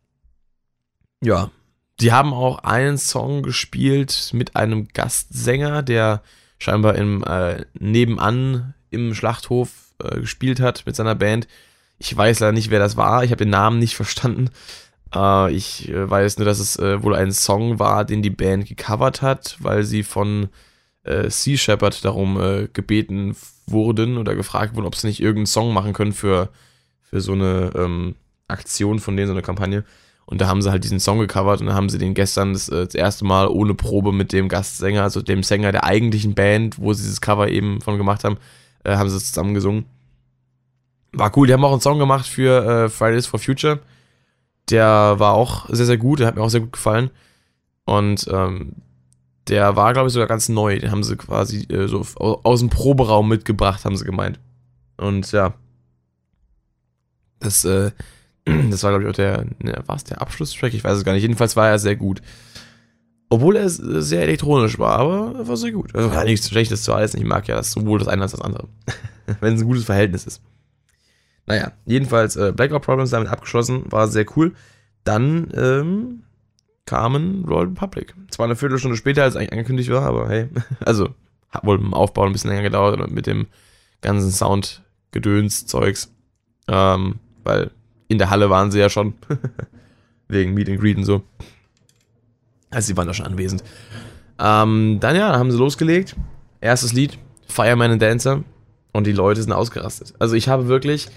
[1.22, 1.52] ja,
[2.00, 6.22] die haben auch einen Song gespielt mit einem Gastsänger, der
[6.62, 11.48] scheinbar im äh, nebenan im Schlachthof äh, gespielt hat mit seiner Band.
[11.98, 13.24] Ich weiß leider nicht, wer das war.
[13.24, 14.50] Ich habe den Namen nicht verstanden.
[15.14, 18.66] Äh, ich äh, weiß nur, dass es äh, wohl ein Song war, den die Band
[18.66, 20.50] gecovert hat, weil sie von
[21.02, 25.92] äh, Sea Shepherd darum gebeten wurden oder gefragt wurden, ob sie nicht irgendeinen Song machen
[25.92, 26.50] können für,
[27.00, 28.14] für so eine ähm,
[28.46, 29.84] Aktion von denen, so eine Kampagne.
[30.26, 32.68] Und da haben sie halt diesen Song gecovert und dann haben sie den gestern das,
[32.68, 36.78] äh, das, erste Mal ohne Probe mit dem Gastsänger, also dem Sänger der eigentlichen Band,
[36.78, 38.38] wo sie dieses Cover eben von gemacht haben,
[38.84, 39.84] äh, haben sie zusammen gesungen.
[41.12, 43.80] War cool, die haben auch einen Song gemacht für äh, Fridays for Future.
[44.70, 47.10] Der war auch sehr, sehr gut, der hat mir auch sehr gut gefallen.
[47.84, 48.76] Und ähm,
[49.48, 50.78] der war, glaube ich, sogar ganz neu.
[50.78, 54.38] Den haben sie quasi äh, so aus dem Proberaum mitgebracht, haben sie gemeint.
[54.96, 55.54] Und ja.
[57.40, 57.90] Das, äh,
[58.70, 60.74] das war, glaube ich, auch der, ne, war es der Abschlusstrack?
[60.74, 61.22] Ich weiß es gar nicht.
[61.22, 62.22] Jedenfalls war er sehr gut.
[63.28, 65.94] Obwohl er sehr elektronisch war, aber er war sehr gut.
[65.94, 67.18] Also war nichts Schlechtes zu heißen.
[67.18, 68.68] Ich mag ja das sowohl das eine als das andere.
[69.40, 70.42] Wenn es ein gutes Verhältnis ist.
[71.46, 74.52] Naja, jedenfalls äh, Blackout Problems damit abgeschlossen, war sehr cool.
[75.04, 76.22] Dann ähm,
[76.84, 78.14] kamen Royal Republic.
[78.30, 80.48] Zwar eine Viertelstunde später, als eigentlich angekündigt war, aber hey,
[80.80, 81.08] also
[81.50, 83.46] hat wohl im Aufbau ein bisschen länger gedauert und mit dem
[84.00, 86.12] ganzen Sound-Gedöns-Zeugs.
[86.68, 87.70] Ähm, weil
[88.12, 89.14] in der Halle waren sie ja schon.
[90.28, 91.22] Wegen Meet and Greet und so.
[92.70, 93.64] Also sie waren da schon anwesend.
[94.38, 96.16] Ähm, dann ja, haben sie losgelegt.
[96.60, 98.44] Erstes Lied, Fireman and Dancer.
[98.92, 100.14] Und die Leute sind ausgerastet.
[100.18, 101.08] Also ich habe wirklich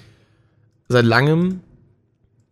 [0.87, 1.61] seit langem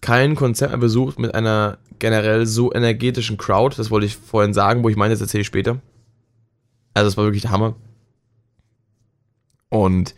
[0.02, 3.76] kein Konzert mehr besucht mit einer generell so energetischen Crowd.
[3.78, 5.80] Das wollte ich vorhin sagen, wo ich meine, das erzähle ich später.
[6.94, 7.76] Also es war wirklich der Hammer.
[9.70, 10.14] Und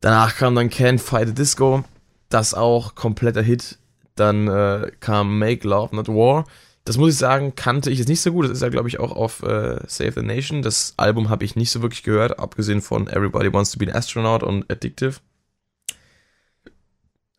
[0.00, 1.84] danach kam dann Can't Fight the Disco
[2.30, 3.78] das auch kompletter Hit.
[4.14, 6.46] Dann äh, kam Make Love Not War.
[6.84, 8.46] Das muss ich sagen, kannte ich jetzt nicht so gut.
[8.46, 10.62] Das ist ja, glaube ich, auch auf äh, Save the Nation.
[10.62, 13.96] Das Album habe ich nicht so wirklich gehört, abgesehen von Everybody Wants to Be an
[13.96, 15.16] Astronaut und Addictive.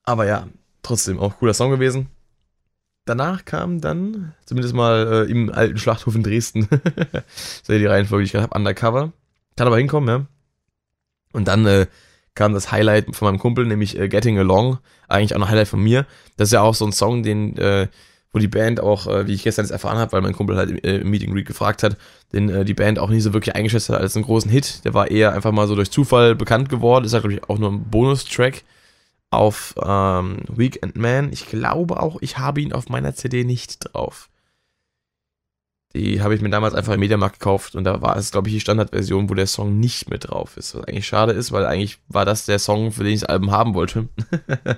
[0.04, 0.48] Aber ja,
[0.84, 2.08] trotzdem auch cooler Song gewesen.
[3.06, 6.68] Danach kam dann, zumindest mal äh, im alten Schlachthof in Dresden,
[7.36, 9.12] ist die Reihenfolge, die ich gerade habe, Undercover.
[9.58, 10.26] Kann aber hinkommen, ja.
[11.34, 11.88] Und dann äh,
[12.36, 15.82] kam das Highlight von meinem Kumpel, nämlich äh, Getting Along, eigentlich auch ein Highlight von
[15.82, 16.06] mir.
[16.38, 17.88] Das ist ja auch so ein Song, den, äh,
[18.32, 20.70] wo die Band auch, äh, wie ich gestern jetzt erfahren habe, weil mein Kumpel halt
[20.70, 21.98] im, äh, im Meeting Read gefragt hat,
[22.32, 24.86] den äh, die Band auch nicht so wirklich eingeschätzt hat als einen großen Hit.
[24.86, 27.06] Der war eher einfach mal so durch Zufall bekannt geworden.
[27.06, 28.64] Ist halt, glaube ich, auch nur ein Bonustrack
[29.30, 31.34] auf ähm, Weekend Man.
[31.34, 34.30] Ich glaube auch, ich habe ihn auf meiner CD nicht drauf.
[35.94, 38.54] Die habe ich mir damals einfach im Mediamarkt gekauft und da war es, glaube ich,
[38.54, 40.76] die Standardversion, wo der Song nicht mit drauf ist.
[40.76, 43.52] Was eigentlich schade ist, weil eigentlich war das der Song, für den ich das Album
[43.52, 44.08] haben wollte.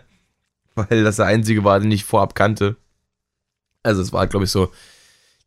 [0.76, 2.78] weil das der einzige war, den ich vorab kannte.
[3.84, 4.72] Also es war, glaube ich, so.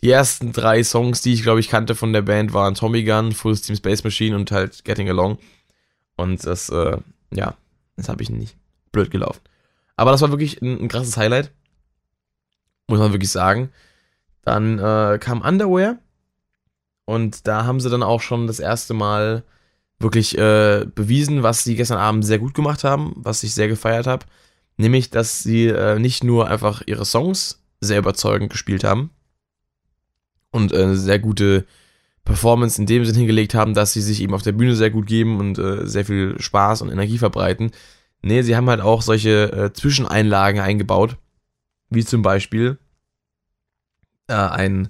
[0.02, 3.32] Die ersten drei Songs, die ich, glaube ich, kannte von der Band, waren Tommy Gun,
[3.32, 5.38] Full Steam Space Machine und halt Getting Along.
[6.16, 6.98] Und das, äh,
[7.32, 7.56] ja,
[7.96, 8.56] das habe ich nicht.
[8.92, 9.40] Blöd gelaufen.
[9.96, 11.50] Aber das war wirklich ein, ein krasses Highlight.
[12.88, 13.70] Muss man wirklich sagen.
[14.46, 15.98] Dann äh, kam Underwear
[17.04, 19.42] und da haben sie dann auch schon das erste Mal
[19.98, 24.06] wirklich äh, bewiesen, was sie gestern Abend sehr gut gemacht haben, was ich sehr gefeiert
[24.06, 24.24] habe.
[24.76, 29.10] Nämlich, dass sie äh, nicht nur einfach ihre Songs sehr überzeugend gespielt haben
[30.52, 31.66] und äh, sehr gute
[32.24, 35.08] Performance in dem Sinn hingelegt haben, dass sie sich eben auf der Bühne sehr gut
[35.08, 37.72] geben und äh, sehr viel Spaß und Energie verbreiten.
[38.22, 41.16] Nee, sie haben halt auch solche äh, Zwischeneinlagen eingebaut,
[41.90, 42.78] wie zum Beispiel
[44.28, 44.88] äh, ein,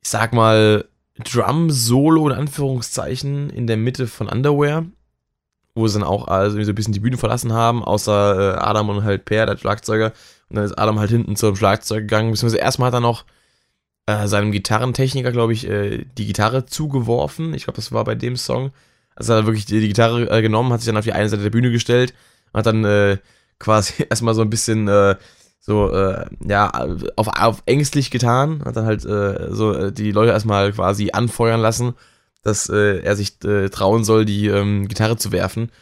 [0.00, 0.86] ich sag mal,
[1.22, 4.84] Drum-Solo in Anführungszeichen in der Mitte von Underwear,
[5.74, 8.88] wo sie dann auch also so ein bisschen die Bühne verlassen haben, außer äh, Adam
[8.88, 10.12] und halt Per, der Schlagzeuger.
[10.48, 13.24] Und dann ist Adam halt hinten zum Schlagzeug gegangen, beziehungsweise erstmal hat er noch
[14.06, 17.54] äh, seinem Gitarrentechniker, glaube ich, äh, die Gitarre zugeworfen.
[17.54, 18.72] Ich glaube, das war bei dem Song.
[19.16, 21.28] Also hat er wirklich die, die Gitarre äh, genommen, hat sich dann auf die eine
[21.28, 22.12] Seite der Bühne gestellt
[22.52, 23.18] und hat dann äh,
[23.58, 25.16] quasi erstmal so ein bisschen äh,
[25.66, 26.70] so, äh, ja,
[27.16, 31.60] auf, auf ängstlich getan, hat dann halt äh, so äh, die Leute erstmal quasi anfeuern
[31.62, 31.94] lassen,
[32.42, 35.72] dass äh, er sich äh, trauen soll, die ähm, Gitarre zu werfen.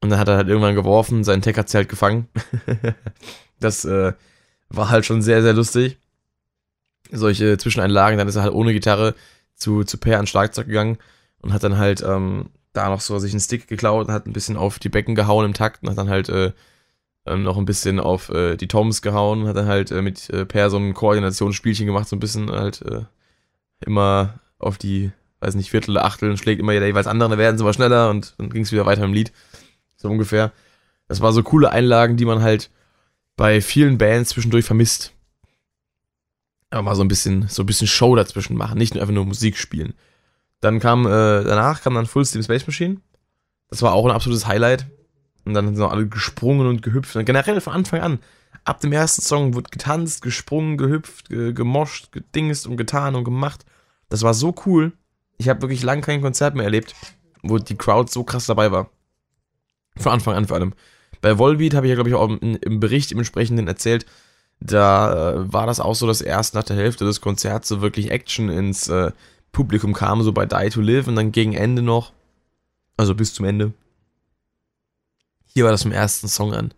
[0.00, 2.26] Und dann hat er halt irgendwann geworfen, sein Tech hat sie halt gefangen.
[3.60, 4.12] das äh,
[4.70, 5.98] war halt schon sehr, sehr lustig.
[7.12, 9.14] Solche Zwischeneinlagen, dann ist er halt ohne Gitarre
[9.54, 10.98] zu, zu Per ans Schlagzeug gegangen
[11.42, 14.32] und hat dann halt ähm, da noch so sich einen Stick geklaut und hat ein
[14.32, 16.50] bisschen auf die Becken gehauen im Takt und hat dann halt äh,
[17.28, 20.44] ähm, noch ein bisschen auf äh, die Toms gehauen, hat dann halt äh, mit äh,
[20.44, 23.02] Per so ein Koordinationsspielchen gemacht, so ein bisschen halt äh,
[23.80, 27.58] immer auf die, weiß nicht, Viertel, Achtel und schlägt immer der jeweils andere, dann werden
[27.58, 29.32] sie mal schneller und dann ging es wieder weiter im Lied.
[29.96, 30.52] So ungefähr.
[31.06, 32.70] Das war so coole Einlagen, die man halt
[33.36, 35.12] bei vielen Bands zwischendurch vermisst.
[36.70, 39.24] Aber mal so ein bisschen, so ein bisschen Show dazwischen machen, nicht nur einfach nur
[39.24, 39.94] Musik spielen.
[40.60, 43.00] Dann kam, äh, danach kam dann Full Steam Space Machine.
[43.70, 44.86] Das war auch ein absolutes Highlight.
[45.48, 47.16] Und dann sind auch alle gesprungen und gehüpft.
[47.16, 48.18] Und generell von Anfang an.
[48.64, 53.64] Ab dem ersten Song wurde getanzt, gesprungen, gehüpft, ge gemoscht, gedingst und getan und gemacht.
[54.10, 54.92] Das war so cool.
[55.38, 56.94] Ich habe wirklich lange kein Konzert mehr erlebt,
[57.42, 58.90] wo die Crowd so krass dabei war.
[59.96, 60.74] Von Anfang an vor allem.
[61.22, 64.04] Bei Volbeat habe ich ja, glaube ich, auch im, im, Bericht im entsprechenden erzählt,
[64.60, 68.10] da äh, war das auch so, dass erst nach der Hälfte des Konzerts so wirklich
[68.10, 69.12] Action ins äh,
[69.52, 72.12] Publikum kam, so bei Die to Live und dann gegen Ende noch,
[72.96, 73.72] also bis zum Ende,
[75.58, 76.72] hier war das im ersten Song an.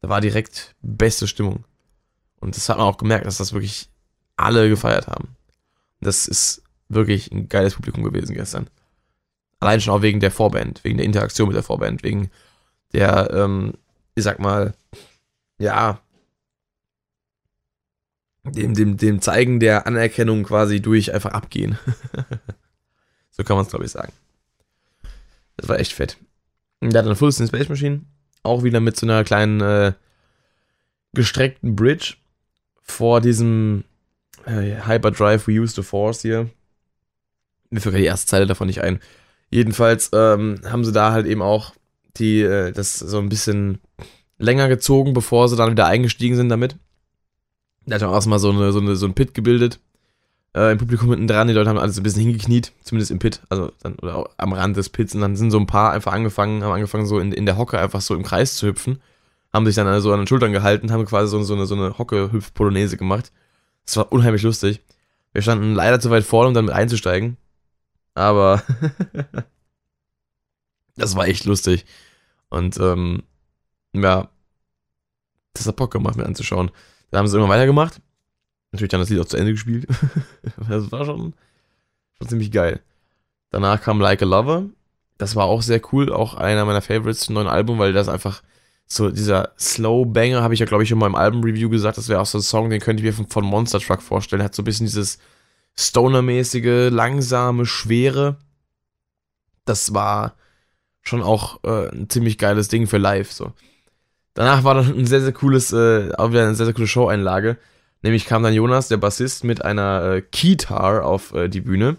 [0.00, 1.64] Da war direkt beste Stimmung.
[2.40, 3.88] Und das hat man auch gemerkt, dass das wirklich
[4.36, 5.36] alle gefeiert haben.
[6.00, 8.68] Das ist wirklich ein geiles Publikum gewesen gestern.
[9.60, 12.32] Allein schon auch wegen der Vorband, wegen der Interaktion mit der Vorband, wegen
[12.92, 13.74] der, ähm,
[14.16, 14.74] ich sag mal,
[15.58, 16.00] ja,
[18.42, 21.78] dem, dem, dem Zeigen der Anerkennung quasi durch einfach abgehen.
[23.30, 24.12] so kann man es, glaube ich, sagen.
[25.56, 26.16] Das war echt fett.
[26.80, 28.02] Der hat eine Full Space Machine.
[28.42, 29.92] Auch wieder mit so einer kleinen äh,
[31.12, 32.14] gestreckten Bridge
[32.82, 33.84] vor diesem
[34.46, 36.48] äh, Hyperdrive We Use the Force hier.
[37.68, 39.00] Mir fällt die erste Zeile davon nicht ein.
[39.50, 41.74] Jedenfalls ähm, haben sie da halt eben auch
[42.16, 43.78] die, äh, das so ein bisschen
[44.38, 46.76] länger gezogen, bevor sie dann wieder eingestiegen sind damit.
[47.84, 49.80] Da hat man erstmal so, eine, so, eine, so ein Pit gebildet
[50.54, 51.48] äh, im Publikum hinten dran.
[51.48, 54.76] Die Leute haben alles ein bisschen hingekniet, zumindest im Pit, also dann, oder am Rand
[54.76, 55.14] des Pits.
[55.14, 57.78] Und dann sind so ein paar einfach angefangen, haben angefangen, so in, in der Hocke
[57.78, 59.00] einfach so im Kreis zu hüpfen.
[59.52, 61.98] Haben sich dann also an den Schultern gehalten, haben quasi so, so eine, so eine
[61.98, 63.32] Hocke-Hüpf-Polonaise gemacht.
[63.84, 64.80] Das war unheimlich lustig.
[65.32, 67.36] Wir standen leider zu weit vorne, um dann mit einzusteigen.
[68.14, 68.62] Aber
[70.96, 71.84] das war echt lustig.
[72.48, 73.22] Und ähm,
[73.92, 74.28] ja,
[75.54, 76.70] das hat Bock gemacht, mir anzuschauen.
[77.10, 78.00] Dann haben sie immer weitergemacht
[78.72, 79.86] natürlich dann das Lied auch zu Ende gespielt.
[80.68, 81.34] das war schon,
[82.18, 82.80] schon ziemlich geil.
[83.50, 84.66] Danach kam Like a Lover.
[85.18, 88.42] Das war auch sehr cool, auch einer meiner Favorites zum neuen Album, weil das einfach
[88.86, 92.08] so dieser Slow Banger, habe ich ja glaube ich schon mal im Album-Review gesagt, das
[92.08, 94.42] wäre auch so ein Song, den könnte ich mir von, von Monster Truck vorstellen.
[94.42, 95.18] Hat so ein bisschen dieses
[95.78, 98.36] Stoner-mäßige, langsame, schwere.
[99.64, 100.34] Das war
[101.02, 103.52] schon auch äh, ein ziemlich geiles Ding für live, so.
[104.34, 107.58] Danach war dann ein sehr, sehr cooles, äh, auch wieder eine sehr, sehr coole Show-Einlage.
[108.02, 111.96] Nämlich kam dann Jonas, der Bassist, mit einer äh, Keytar auf äh, die Bühne.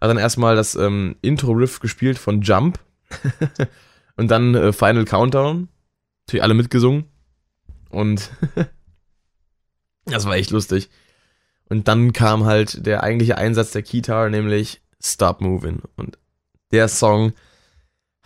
[0.00, 2.78] Hat dann erstmal das ähm, Intro-Riff gespielt von Jump.
[4.16, 5.68] und dann äh, Final Countdown.
[6.26, 7.04] Natürlich alle mitgesungen.
[7.90, 8.30] Und
[10.04, 10.88] das war echt lustig.
[11.68, 15.82] Und dann kam halt der eigentliche Einsatz der Keytar, nämlich Stop Moving.
[15.96, 16.18] Und
[16.70, 17.32] der Song,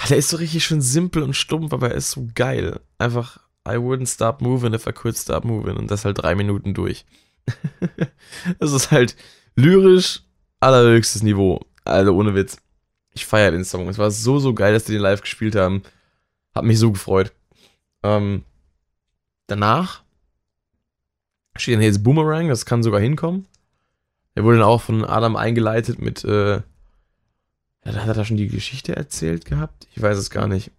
[0.08, 2.80] der ist so richtig schön simpel und stumpf, aber er ist so geil.
[2.98, 5.76] Einfach I wouldn't stop moving if I could stop moving.
[5.76, 7.04] Und das halt drei Minuten durch.
[8.58, 9.16] das ist halt
[9.56, 10.22] lyrisch
[10.60, 11.60] allerhöchstes Niveau.
[11.84, 12.58] Also ohne Witz.
[13.12, 13.88] Ich feiere den Song.
[13.88, 15.82] Es war so, so geil, dass die den live gespielt haben.
[16.54, 17.32] Hat mich so gefreut.
[18.02, 18.44] Ähm,
[19.46, 20.02] danach
[21.56, 22.48] steht dann jetzt Boomerang.
[22.48, 23.46] Das kann sogar hinkommen.
[24.34, 26.62] Er wurde dann auch von Adam eingeleitet mit, äh,
[27.84, 29.88] hat er da schon die Geschichte erzählt gehabt?
[29.94, 30.70] Ich weiß es gar nicht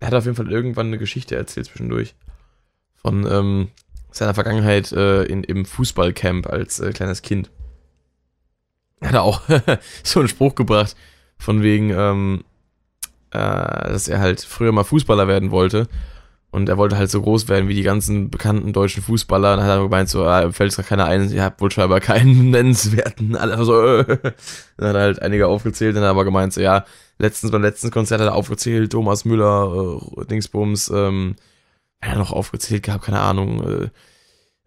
[0.00, 2.14] er hat auf jeden Fall irgendwann eine Geschichte erzählt zwischendurch.
[2.94, 3.68] Von ähm,
[4.10, 7.50] seiner Vergangenheit äh, in, im Fußballcamp als äh, kleines Kind.
[9.00, 9.42] Er hat auch
[10.02, 10.96] so einen Spruch gebracht,
[11.38, 12.44] von wegen, ähm,
[13.30, 15.88] äh, dass er halt früher mal Fußballer werden wollte.
[16.56, 19.52] Und er wollte halt so groß werden wie die ganzen bekannten deutschen Fußballer.
[19.52, 22.48] Und hat er gemeint, so, ah, fällt es keiner ein, ihr habt wohl scheinbar keinen
[22.50, 23.36] nennenswerten.
[23.36, 24.04] Alle so, äh.
[24.78, 26.86] Dann hat er halt einige aufgezählt, dann hat er aber gemeint, so, ja,
[27.18, 31.36] letztens beim letzten Konzert hat er aufgezählt, Thomas Müller, äh, Dingsbums, ähm,
[32.00, 33.90] hat er noch aufgezählt gehabt, keine Ahnung,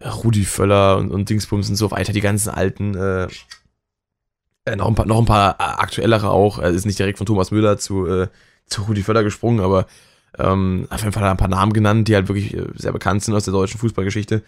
[0.04, 3.28] äh, Rudi Völler und, und Dingsbums und so weiter, die ganzen alten, äh,
[4.66, 7.50] äh, noch, ein paar, noch ein paar aktuellere auch, er ist nicht direkt von Thomas
[7.50, 8.28] Müller zu, äh,
[8.68, 9.88] zu Rudi Völler gesprungen, aber
[10.38, 12.92] ähm, auf jeden Fall hat er ein paar Namen genannt, die halt wirklich äh, sehr
[12.92, 14.44] bekannt sind aus der deutschen Fußballgeschichte.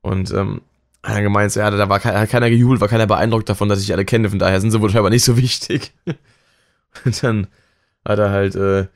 [0.00, 0.62] Und ähm,
[1.02, 3.92] hat er gemeint, ja, da war keiner, keiner gejubelt, war keiner beeindruckt davon, dass ich
[3.92, 5.92] alle kenne, von daher sind sie wohl scheinbar nicht so wichtig.
[7.04, 7.46] Und dann
[8.04, 8.86] hat er halt, äh,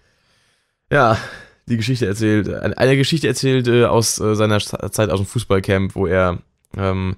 [0.90, 1.16] ja,
[1.66, 6.06] die Geschichte erzählt, eine Geschichte erzählt äh, aus äh, seiner Zeit aus dem Fußballcamp, wo
[6.06, 6.38] er
[6.76, 7.16] ähm,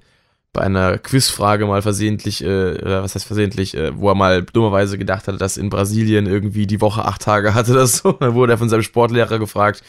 [0.55, 4.97] bei einer Quizfrage mal versehentlich, äh, oder was heißt versehentlich, äh, wo er mal dummerweise
[4.97, 8.13] gedacht hatte, dass in Brasilien irgendwie die Woche acht Tage hatte das so.
[8.21, 9.83] Dann wurde er von seinem Sportlehrer gefragt,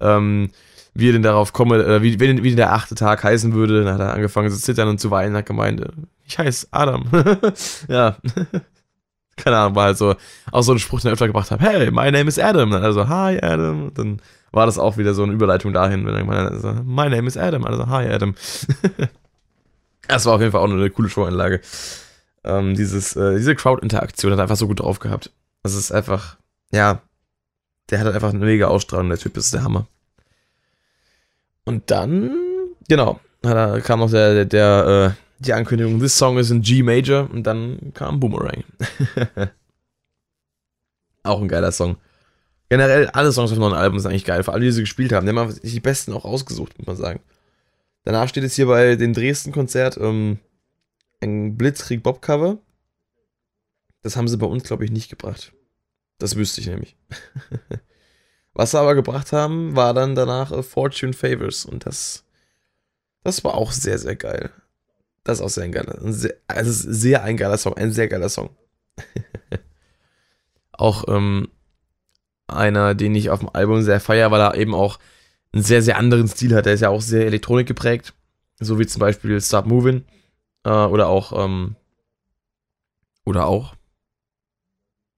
[0.00, 0.50] ähm,
[0.94, 3.82] wie er denn darauf komme, äh, wie, wie, wie der achte Tag heißen würde.
[3.82, 5.88] Dann hat er angefangen zu zittern und zu weinen, hat gemeint, äh,
[6.26, 7.06] ich heiße Adam.
[7.88, 8.16] ja.
[9.36, 10.16] Keine Ahnung, war halt so,
[10.52, 12.74] auch so ein Spruch, den er öfter gebracht hat, hey, my name is Adam.
[12.74, 13.84] Also, hi Adam.
[13.84, 17.08] Und dann war das auch wieder so eine Überleitung dahin, wenn er gemeint hat, my
[17.08, 17.64] name is Adam.
[17.64, 18.34] Also, hi Adam.
[20.10, 21.60] Das war auf jeden Fall auch eine coole Show-Einlage.
[22.44, 25.30] Ähm, dieses, äh, diese Crowd-Interaktion hat einfach so gut drauf gehabt.
[25.62, 26.36] Das ist einfach,
[26.72, 27.02] ja,
[27.90, 29.86] der hat halt einfach eine mega Ausstrahlung, der Typ ist der Hammer.
[31.64, 32.36] Und dann,
[32.88, 36.82] genau, da kam noch der, der, der äh, die Ankündigung, this song is in G
[36.82, 38.64] Major und dann kam Boomerang.
[41.22, 41.96] auch ein geiler Song.
[42.68, 45.26] Generell, alle Songs auf neuen Album sind eigentlich geil, vor allem die, sie gespielt haben.
[45.26, 47.20] Die haben die besten auch rausgesucht, muss man sagen.
[48.10, 50.40] Danach steht es hier bei dem Dresden-Konzert ähm,
[51.20, 52.58] ein Blitzkrieg-Bob-Cover.
[54.02, 55.52] Das haben sie bei uns, glaube ich, nicht gebracht.
[56.18, 56.96] Das wüsste ich nämlich.
[58.52, 61.64] Was sie aber gebracht haben, war dann danach äh, Fortune Favors.
[61.64, 62.24] Und das,
[63.22, 64.50] das war auch sehr, sehr geil.
[65.22, 68.08] Das ist auch sehr ein geiler, ein sehr, also sehr ein geiler Song, ein sehr
[68.08, 68.50] geiler Song.
[70.72, 71.46] auch ähm,
[72.48, 74.98] einer, den ich auf dem Album sehr feier, weil er eben auch
[75.52, 76.66] einen sehr, sehr anderen Stil hat.
[76.66, 78.14] Der ist ja auch sehr Elektronik geprägt.
[78.60, 80.04] So wie zum Beispiel Start Moving.
[80.64, 81.76] Äh, oder auch, ähm,
[83.24, 83.74] oder auch.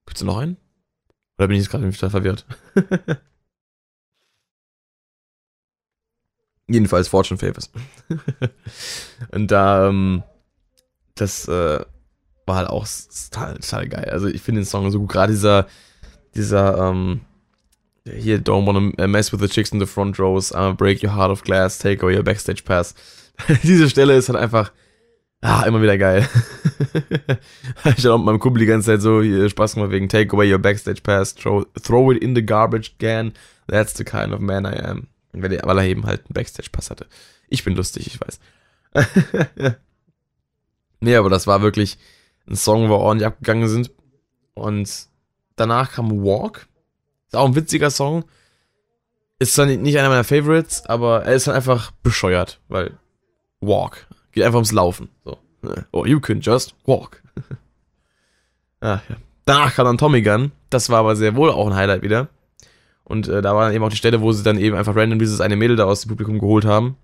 [0.07, 0.57] Gibt's da noch einen?
[1.38, 2.47] Oder bin ich jetzt gerade verwirrt?
[6.68, 7.71] Jedenfalls Fortune Favors.
[9.33, 10.23] und da, ähm,
[11.14, 11.85] das äh,
[12.47, 12.87] war halt auch
[13.31, 14.11] total, total geil.
[14.11, 15.11] Also ich finde den Song so gut.
[15.11, 15.66] Gerade dieser,
[16.35, 17.23] dieser, ähm,
[18.04, 21.30] hier, don't wanna mess with the chicks in the front rows, I'ma break your heart
[21.30, 22.94] of glass, take away your backstage pass.
[23.62, 24.72] Diese Stelle ist halt einfach,
[25.40, 26.28] ah, immer wieder geil.
[27.96, 30.52] ich habe mit meinem Kumpel die ganze Zeit so hier Spaß gemacht wegen take away
[30.52, 33.32] your backstage pass, throw, throw it in the garbage can,
[33.68, 35.08] that's the kind of man I am.
[35.32, 37.06] Weil er eben halt einen Backstage-Pass hatte.
[37.48, 38.38] Ich bin lustig, ich weiß.
[41.00, 41.98] nee, aber das war wirklich
[42.46, 43.90] ein Song, wo wir ordentlich abgegangen sind.
[44.54, 45.06] Und
[45.56, 46.66] danach kam Walk.
[47.33, 48.25] Ist auch ein witziger Song.
[49.38, 52.99] Ist zwar nicht einer meiner Favorites, aber er ist dann einfach bescheuert, weil
[53.62, 54.07] walk.
[54.33, 55.09] Geht einfach ums Laufen.
[55.25, 55.38] So.
[55.92, 57.23] Oh, you can just walk.
[58.83, 59.16] ah, ja.
[59.47, 60.53] Danach kam dann Tommy Gun.
[60.68, 62.29] Das war aber sehr wohl auch ein Highlight wieder.
[63.03, 65.18] Und äh, da war dann eben auch die Stelle, wo sie dann eben einfach random
[65.18, 66.99] dieses eine Mädel da aus dem Publikum geholt haben.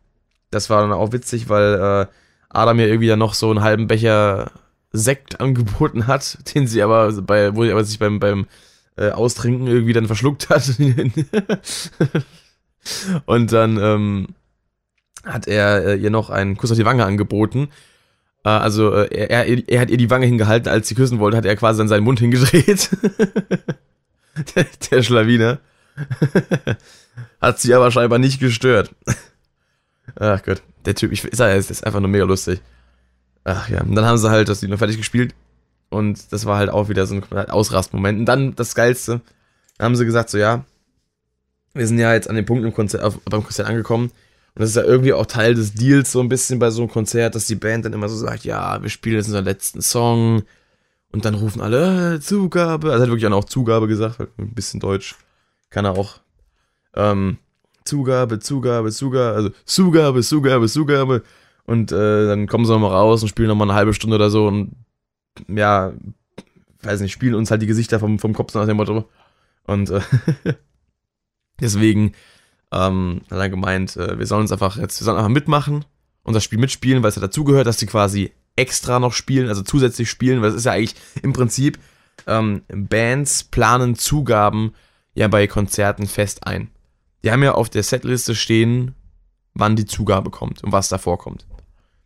[0.50, 2.06] Das war dann auch witzig, weil äh,
[2.50, 4.50] Adam mir irgendwie dann noch so einen halben Becher
[4.92, 8.46] Sekt angeboten hat, den sie aber bei, wo sie aber sich beim, beim
[8.98, 10.68] äh, Austrinken irgendwie dann verschluckt hat.
[13.26, 14.28] und dann ähm,
[15.24, 17.68] hat er äh, ihr noch einen Kuss auf die Wange angeboten.
[18.44, 21.36] Äh, also äh, er, er, er, hat ihr die Wange hingehalten, als sie küssen wollte,
[21.36, 22.90] hat er quasi dann seinen Mund hingedreht.
[24.56, 25.58] der, der Schlawiner.
[27.40, 28.94] hat sie aber scheinbar nicht gestört.
[30.18, 32.60] Ach Gott, der Typ, ich sag, ist, ist einfach nur mega lustig.
[33.44, 35.34] Ach ja, und dann haben sie halt das Lied noch fertig gespielt
[35.90, 38.20] und das war halt auch wieder so ein Ausrastmoment.
[38.20, 39.20] Und dann das Geilste,
[39.76, 40.64] dann haben sie gesagt, so ja,
[41.74, 44.10] wir sind ja jetzt an dem Punkt im Konzert, auf, beim Konzert angekommen.
[44.54, 46.90] Und das ist ja irgendwie auch Teil des Deals so ein bisschen bei so einem
[46.90, 50.42] Konzert, dass die Band dann immer so sagt, ja, wir spielen jetzt unseren letzten Song.
[51.10, 52.90] Und dann rufen alle, äh, Zugabe.
[52.90, 55.16] Also hat wirklich auch Zugabe gesagt, ein bisschen Deutsch.
[55.70, 56.20] Kann er auch.
[56.94, 57.38] Ähm,
[57.84, 61.22] Zugabe, Zugabe, Zugabe, also Zugabe, Zugabe, Zugabe.
[61.64, 64.46] Und äh, dann kommen sie nochmal raus und spielen nochmal eine halbe Stunde oder so
[64.46, 64.72] und
[65.48, 65.92] ja,
[66.82, 69.08] weiß nicht, spielen uns halt die Gesichter vom, vom Kopf nach dem Motto.
[69.64, 70.00] Und äh,
[71.60, 72.12] deswegen
[72.72, 75.84] ähm, hat er gemeint, äh, wir sollen uns einfach jetzt, wir sollen einfach mitmachen
[76.22, 79.62] und das Spiel mitspielen, weil es ja dazugehört, dass sie quasi extra noch spielen, also
[79.62, 81.78] zusätzlich spielen, weil es ist ja eigentlich im Prinzip,
[82.26, 84.74] ähm, Bands planen Zugaben
[85.14, 86.70] ja bei Konzerten fest ein.
[87.22, 88.94] die haben ja auf der Setliste stehen,
[89.54, 91.46] wann die Zugabe kommt und was da vorkommt.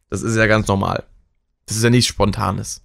[0.09, 1.05] Das ist ja ganz normal.
[1.66, 2.83] Das ist ja nichts Spontanes.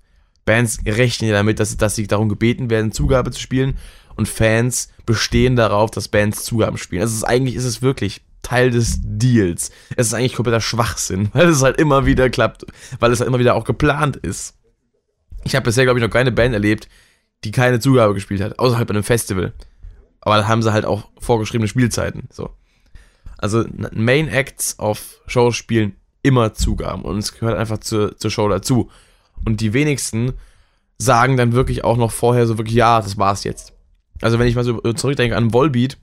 [0.48, 3.78] Bands rechnen ja damit, dass, dass sie darum gebeten werden, Zugabe zu spielen
[4.16, 7.04] und Fans bestehen darauf, dass Bands Zugaben spielen.
[7.04, 9.72] Also eigentlich ist es wirklich Teil des Deals.
[9.98, 12.66] Es ist eigentlich kompletter Schwachsinn, weil es halt immer wieder klappt,
[13.00, 14.56] weil es halt immer wieder auch geplant ist.
[15.44, 16.88] Ich habe bisher, glaube ich, noch keine Band erlebt,
[17.44, 19.54] die keine Zugabe gespielt hat, außer bei einem Festival.
[20.22, 22.30] Aber da haben sie halt auch vorgeschriebene Spielzeiten.
[22.32, 22.50] So.
[23.38, 28.48] Also Main Acts auf Shows spielen immer Zugaben und es gehört einfach zur, zur Show
[28.48, 28.90] dazu.
[29.46, 30.34] Und die wenigsten
[30.98, 33.74] sagen dann wirklich auch noch vorher so wirklich, ja, das war's jetzt.
[34.22, 35.98] Also wenn ich mal so zurückdenke an Volbeat,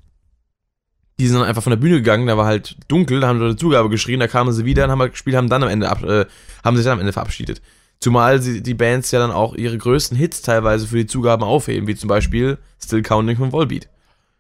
[1.19, 3.45] die sind dann einfach von der Bühne gegangen, da war halt dunkel, da haben sie
[3.45, 5.89] eine Zugabe geschrien, da kamen sie wieder und haben halt gespielt, haben dann am Ende
[5.89, 6.27] ab, äh,
[6.65, 7.61] haben sich dann am Ende verabschiedet.
[8.01, 11.87] Zumal sie, die Bands ja dann auch ihre größten Hits teilweise für die Zugaben aufheben,
[11.87, 13.89] wie zum Beispiel Still Counting von Volbeat.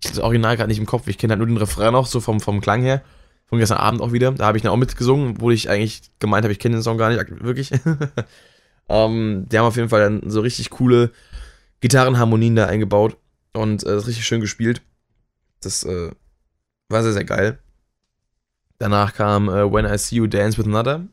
[0.01, 1.07] Ich habe das Original gerade nicht im Kopf.
[1.07, 3.01] Ich kenne halt nur den Refrain noch, so vom, vom Klang her.
[3.47, 4.31] Von gestern Abend auch wieder.
[4.31, 6.97] Da habe ich dann auch mitgesungen, wo ich eigentlich gemeint habe, ich kenne den Song
[6.97, 7.71] gar nicht wirklich.
[8.89, 11.11] ähm, die haben auf jeden Fall dann so richtig coole
[11.81, 13.17] Gitarrenharmonien da eingebaut
[13.53, 14.81] und äh, richtig schön gespielt.
[15.61, 16.11] Das äh,
[16.89, 17.59] war sehr, sehr geil.
[18.77, 21.05] Danach kam äh, When I See You Dance with Another.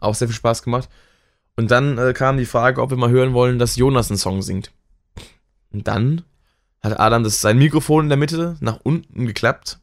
[0.00, 0.88] Auch sehr viel Spaß gemacht.
[1.56, 4.42] Und dann äh, kam die Frage, ob wir mal hören wollen, dass Jonas einen Song
[4.42, 4.72] singt.
[5.72, 6.22] Und dann
[6.82, 9.78] hat Adam das, sein Mikrofon in der Mitte nach unten geklappt.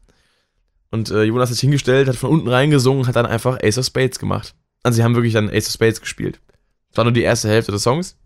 [0.92, 3.86] Und äh, Jonas hat sich hingestellt, hat von unten reingesungen hat dann einfach Ace of
[3.86, 4.54] Spades gemacht.
[4.84, 6.42] Also sie haben wirklich dann Ace of Spades gespielt.
[6.92, 8.18] Das war nur die erste Hälfte des Songs.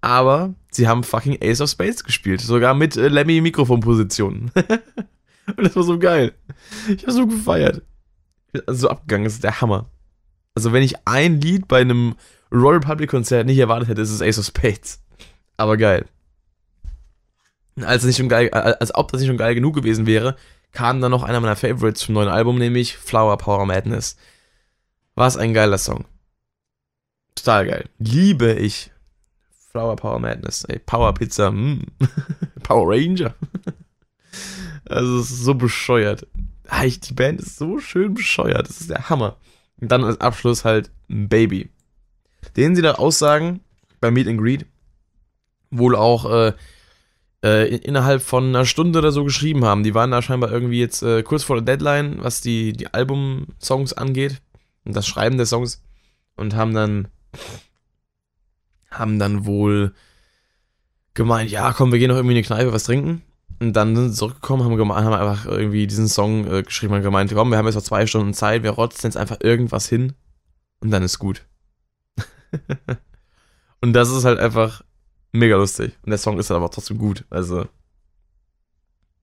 [0.00, 2.40] Aber sie haben fucking Ace of Spades gespielt.
[2.40, 4.50] Sogar mit äh, Lemmy Mikrofonpositionen.
[5.56, 6.32] und das war so geil.
[6.88, 7.82] Ich habe so gefeiert
[8.66, 9.24] so abgegangen.
[9.24, 9.90] Das ist der Hammer.
[10.54, 12.14] Also, wenn ich ein Lied bei einem
[12.52, 15.02] Royal Public Konzert nicht erwartet hätte, ist es Ace of Spades.
[15.56, 16.06] Aber geil.
[17.80, 20.36] Als, nicht schon geil, als ob das nicht schon geil genug gewesen wäre,
[20.72, 24.16] kam dann noch einer meiner Favorites vom neuen Album, nämlich Flower Power Madness.
[25.14, 26.04] Was ein geiler Song.
[27.34, 27.88] Total geil.
[27.98, 28.90] Liebe ich.
[29.70, 30.64] Flower Power Madness.
[30.64, 31.50] Ey, Power Pizza.
[31.50, 31.86] Mm.
[32.62, 33.34] Power Ranger.
[34.88, 36.26] also, es ist so bescheuert
[36.80, 38.68] die Band ist so schön bescheuert.
[38.68, 39.36] Das ist der Hammer.
[39.80, 41.70] Und dann als Abschluss halt Baby.
[42.56, 43.60] Den sie da aussagen
[44.00, 44.66] bei Meet and Greet
[45.70, 46.52] wohl auch äh,
[47.42, 49.84] äh, innerhalb von einer Stunde oder so geschrieben haben.
[49.84, 53.94] Die waren da scheinbar irgendwie jetzt äh, kurz vor der Deadline, was die, die Album-Songs
[53.94, 54.42] angeht
[54.84, 55.82] und das Schreiben der Songs
[56.36, 57.08] und haben dann
[58.90, 59.94] haben dann wohl
[61.14, 63.22] gemeint, ja, komm, wir gehen noch irgendwie in die Kneipe was trinken.
[63.60, 67.32] Und dann sind sie zurückgekommen, haben, haben einfach irgendwie diesen Song äh, geschrieben und gemeint,
[67.32, 70.14] komm, wir haben jetzt noch zwei Stunden Zeit, wir rotzen jetzt einfach irgendwas hin
[70.80, 71.46] und dann ist gut.
[73.80, 74.82] und das ist halt einfach
[75.30, 75.96] mega lustig.
[76.02, 77.24] Und der Song ist halt aber trotzdem gut.
[77.30, 77.66] Also,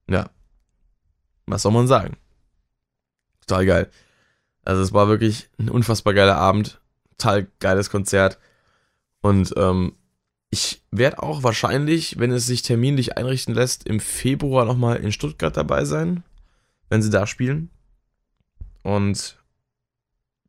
[0.10, 0.30] ja.
[1.46, 2.16] Was soll man sagen?
[3.46, 3.92] Total geil.
[4.64, 6.79] Also es war wirklich ein unfassbar geiler Abend.
[7.20, 8.40] Total geiles Konzert.
[9.22, 9.94] Und ähm,
[10.50, 15.56] ich werde auch wahrscheinlich, wenn es sich terminlich einrichten lässt, im Februar nochmal in Stuttgart
[15.56, 16.24] dabei sein,
[16.90, 17.70] wenn sie da spielen.
[18.84, 19.38] Und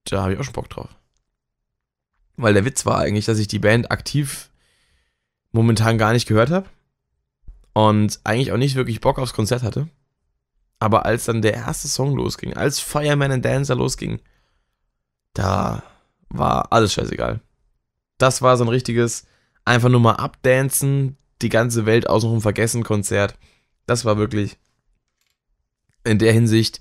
[0.04, 0.88] da habe ich auch schon Bock drauf.
[2.36, 4.50] Weil der Witz war eigentlich, dass ich die Band aktiv
[5.52, 6.68] momentan gar nicht gehört habe.
[7.72, 9.88] Und eigentlich auch nicht wirklich Bock aufs Konzert hatte.
[10.78, 14.20] Aber als dann der erste Song losging, als Fireman and Dancer losging,
[15.34, 15.82] da
[16.30, 17.40] war alles scheißegal.
[18.18, 19.26] Das war so ein richtiges,
[19.64, 23.36] einfach nur mal abdancen, die ganze Welt außenrum vergessen Konzert.
[23.86, 24.58] Das war wirklich
[26.04, 26.80] in der Hinsicht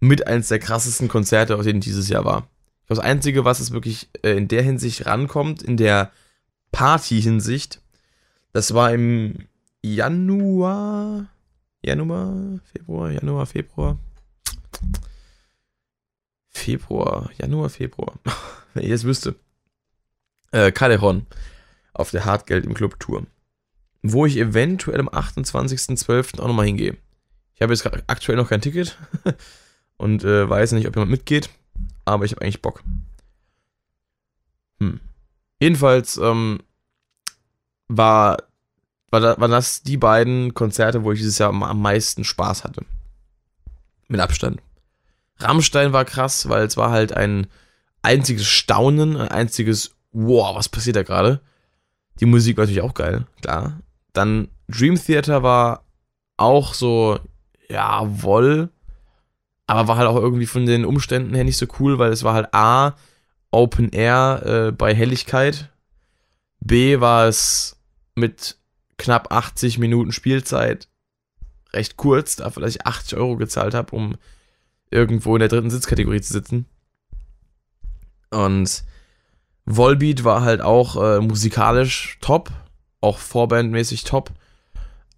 [0.00, 2.48] mit eins der krassesten Konzerte, auf denen dieses Jahr war.
[2.86, 6.10] Das Einzige, was es wirklich äh, in der Hinsicht rankommt, in der
[6.70, 7.80] Party-Hinsicht,
[8.52, 9.48] das war im
[9.82, 11.26] Januar,
[11.82, 13.98] Januar, Februar, Januar, Februar.
[16.48, 18.14] Februar, Januar, Februar.
[18.74, 19.36] Wenn ich es wüsste.
[20.50, 21.26] Äh, Calderon
[21.94, 23.26] auf der Hartgeld im Club Tour.
[24.02, 26.40] Wo ich eventuell am 28.12.
[26.40, 26.96] auch nochmal hingehe.
[27.54, 28.98] Ich habe jetzt aktuell noch kein Ticket
[29.96, 31.48] und äh, weiß nicht, ob jemand mitgeht,
[32.04, 32.82] aber ich habe eigentlich Bock.
[34.80, 35.00] Hm.
[35.60, 36.58] Jedenfalls ähm,
[37.88, 38.38] war,
[39.10, 42.84] war, da, waren das die beiden Konzerte, wo ich dieses Jahr am meisten Spaß hatte.
[44.08, 44.60] Mit Abstand.
[45.38, 47.46] Rammstein war krass, weil es war halt ein
[48.04, 51.40] einziges Staunen, ein einziges Wow, was passiert da gerade?
[52.20, 53.80] Die Musik war natürlich auch geil, klar.
[54.12, 55.84] Dann Dream Theater war
[56.36, 57.18] auch so,
[57.68, 58.70] ja, woll,
[59.66, 62.34] aber war halt auch irgendwie von den Umständen her nicht so cool, weil es war
[62.34, 62.94] halt A,
[63.50, 65.70] Open Air äh, bei Helligkeit,
[66.60, 67.76] B war es
[68.14, 68.56] mit
[68.96, 70.88] knapp 80 Minuten Spielzeit
[71.72, 74.16] recht kurz, dass ich 80 Euro gezahlt habe, um
[74.90, 76.66] irgendwo in der dritten Sitzkategorie zu sitzen.
[78.34, 78.84] Und
[79.64, 82.50] Volbeat war halt auch äh, musikalisch top,
[83.00, 84.30] auch vorbandmäßig top,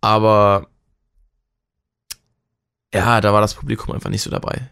[0.00, 0.68] aber
[2.92, 4.70] ja, da war das Publikum einfach nicht so dabei.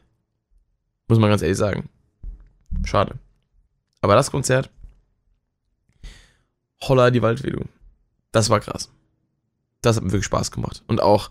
[1.08, 1.88] Muss man ganz ehrlich sagen.
[2.84, 3.18] Schade.
[4.00, 4.70] Aber das Konzert,
[6.82, 7.68] Holla die Waldwedung,
[8.32, 8.90] das war krass.
[9.80, 10.82] Das hat mir wirklich Spaß gemacht.
[10.86, 11.30] Und auch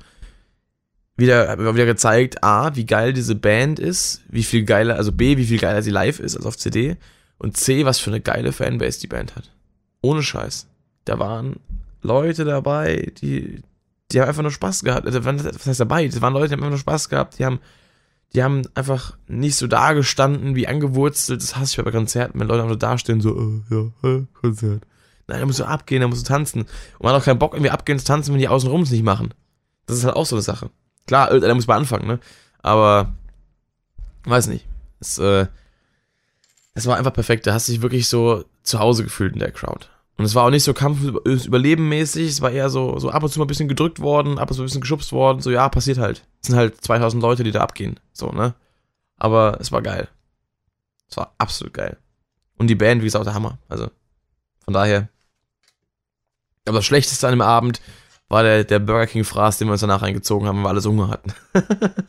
[1.16, 5.46] wieder, wieder gezeigt, A, wie geil diese Band ist, wie viel geiler, also B, wie
[5.46, 6.98] viel geiler sie live ist als auf CD
[7.38, 9.52] und C, was für eine geile Fanbase die Band hat.
[10.02, 10.68] Ohne Scheiß.
[11.06, 11.58] Da waren
[12.02, 13.62] Leute dabei, die,
[14.12, 15.06] die haben einfach nur Spaß gehabt.
[15.06, 16.08] Also, was heißt dabei?
[16.08, 17.60] Das waren Leute, die haben einfach nur Spaß gehabt, die haben,
[18.34, 21.42] die haben einfach nicht so dagestanden wie angewurzelt.
[21.42, 24.86] Das hasse ich bei Konzerten, wenn Leute einfach so dastehen, so, äh, ja, äh, Konzert.
[25.28, 26.62] Nein, da musst du abgehen, da musst du tanzen.
[26.62, 29.04] Und man hat auch keinen Bock, irgendwie abgehen zu tanzen, wenn die außenrum es nicht
[29.04, 29.34] machen.
[29.86, 30.70] Das ist halt auch so eine Sache.
[31.08, 32.20] Klar, da muss man anfangen, ne?
[32.60, 33.14] Aber,
[34.26, 34.66] weiß nicht.
[35.00, 35.48] Es, äh,
[36.74, 37.46] es war einfach perfekt.
[37.46, 39.88] Da hast du dich wirklich so zu Hause gefühlt in der Crowd.
[40.18, 43.40] Und es war auch nicht so kampfüberlebenmäßig, es war eher so, so ab und zu
[43.40, 45.98] mal ein bisschen gedrückt worden, ab und zu ein bisschen geschubst worden, so ja, passiert
[45.98, 46.24] halt.
[46.42, 48.54] Es sind halt 2000 Leute, die da abgehen, so, ne?
[49.18, 50.08] Aber es war geil.
[51.10, 51.98] Es war absolut geil.
[52.58, 53.58] Und die Band, wie gesagt, der Hammer.
[53.70, 53.90] Also,
[54.64, 55.10] von daher.
[56.66, 57.82] Aber das Schlechteste an dem Abend
[58.34, 60.86] war der, der Burger King Fraß, den wir uns danach reingezogen haben, weil wir alles
[60.86, 61.34] Hunger hatten.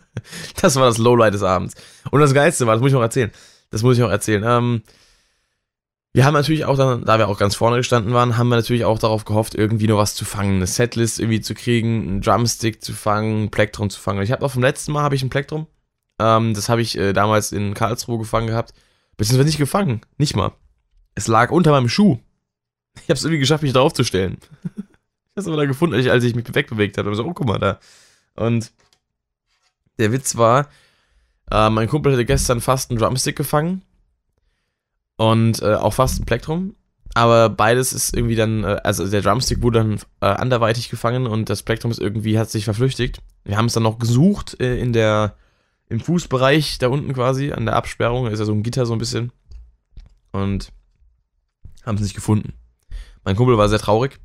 [0.61, 1.75] das war das Lowlight des Abends.
[2.11, 3.31] Und das Geilste war, das muss ich noch erzählen.
[3.71, 4.43] Das muss ich noch erzählen.
[4.45, 4.83] Ähm,
[6.13, 8.85] wir haben natürlich auch dann, da wir auch ganz vorne gestanden waren, haben wir natürlich
[8.85, 12.83] auch darauf gehofft, irgendwie nur was zu fangen, eine Setlist irgendwie zu kriegen, einen Drumstick
[12.83, 14.23] zu fangen, ein Plektrum zu fangen.
[14.23, 15.67] Ich habe auch vom letzten Mal habe ich ein Plektrum.
[16.21, 18.73] Ähm, das habe ich äh, damals in Karlsruhe gefangen gehabt,
[19.17, 20.53] beziehungsweise nicht gefangen, nicht mal.
[21.17, 22.19] Es lag unter meinem Schuh.
[22.95, 24.39] Ich habe es irgendwie geschafft, mich darauf zu stellen.
[25.35, 27.13] Ich habe es aber da gefunden, als ich, als ich mich wegbewegt habe.
[27.17, 27.81] So, oh, guck mal da.
[28.37, 28.73] Und
[29.99, 30.69] der Witz war,
[31.51, 33.83] äh, mein Kumpel hatte gestern fast einen Drumstick gefangen.
[35.17, 36.77] Und äh, auch fast ein Plektrum.
[37.15, 41.51] Aber beides ist irgendwie dann, äh, also der Drumstick wurde dann äh, anderweitig gefangen und
[41.51, 43.21] das Plektrum ist irgendwie, hat sich verflüchtigt.
[43.43, 45.37] Wir haben es dann noch gesucht äh, in der,
[45.89, 48.27] im Fußbereich da unten quasi, an der Absperrung.
[48.27, 49.33] Da ist ja so ein Gitter so ein bisschen.
[50.31, 50.73] Und
[51.85, 52.53] haben es nicht gefunden.
[53.25, 54.21] Mein Kumpel war sehr traurig.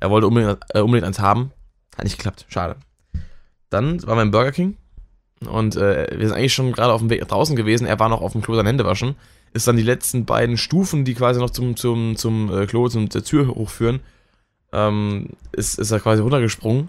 [0.00, 1.52] Er wollte unbedingt, äh, unbedingt eins haben.
[1.96, 2.46] Hat nicht geklappt.
[2.48, 2.76] Schade.
[3.68, 4.76] Dann war mein Burger King.
[5.48, 7.86] Und äh, wir sind eigentlich schon gerade auf dem Weg draußen gewesen.
[7.86, 9.16] Er war noch auf dem Klo sein Hände waschen.
[9.52, 13.08] Ist dann die letzten beiden Stufen, die quasi noch zum, zum, zum äh, Klo, zum
[13.08, 14.00] der Tür hochführen,
[14.72, 16.88] ähm, ist, ist er quasi runtergesprungen.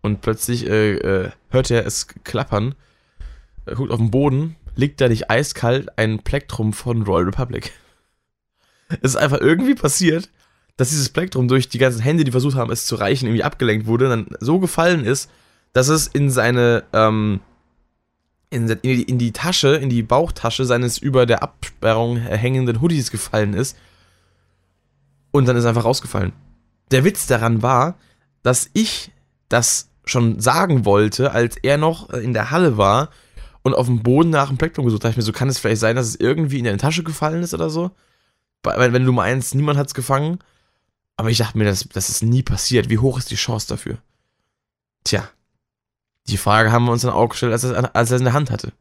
[0.00, 2.74] Und plötzlich äh, äh, hört er es klappern.
[3.66, 7.72] Er guckt auf den Boden, liegt da nicht eiskalt ein Plektrum von Royal Republic.
[8.88, 10.30] es ist einfach irgendwie passiert,
[10.78, 13.86] dass dieses Plektrum durch die ganzen Hände, die versucht haben, es zu reichen, irgendwie abgelenkt
[13.86, 15.28] wurde, dann so gefallen ist,
[15.72, 17.40] dass es in seine, ähm,
[18.48, 23.54] in, die, in die Tasche, in die Bauchtasche seines über der Absperrung hängenden Hoodies gefallen
[23.54, 23.76] ist.
[25.32, 26.32] Und dann ist er einfach rausgefallen.
[26.92, 27.96] Der Witz daran war,
[28.44, 29.10] dass ich
[29.48, 33.10] das schon sagen wollte, als er noch in der Halle war
[33.62, 35.10] und auf dem Boden nach dem Plektrum gesucht hat.
[35.10, 37.52] Ich mir so, kann es vielleicht sein, dass es irgendwie in deine Tasche gefallen ist
[37.52, 37.90] oder so?
[38.62, 40.38] Weil, wenn du meinst, niemand hat es gefangen,
[41.18, 42.88] aber ich dachte mir, das, das ist nie passiert.
[42.88, 43.98] Wie hoch ist die Chance dafür?
[45.02, 45.28] Tja,
[46.28, 48.72] die Frage haben wir uns dann auch gestellt, als er, es in der Hand hatte.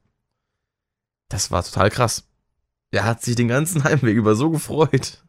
[1.30, 2.28] Das war total krass.
[2.92, 5.24] Er hat sich den ganzen Heimweg über so gefreut.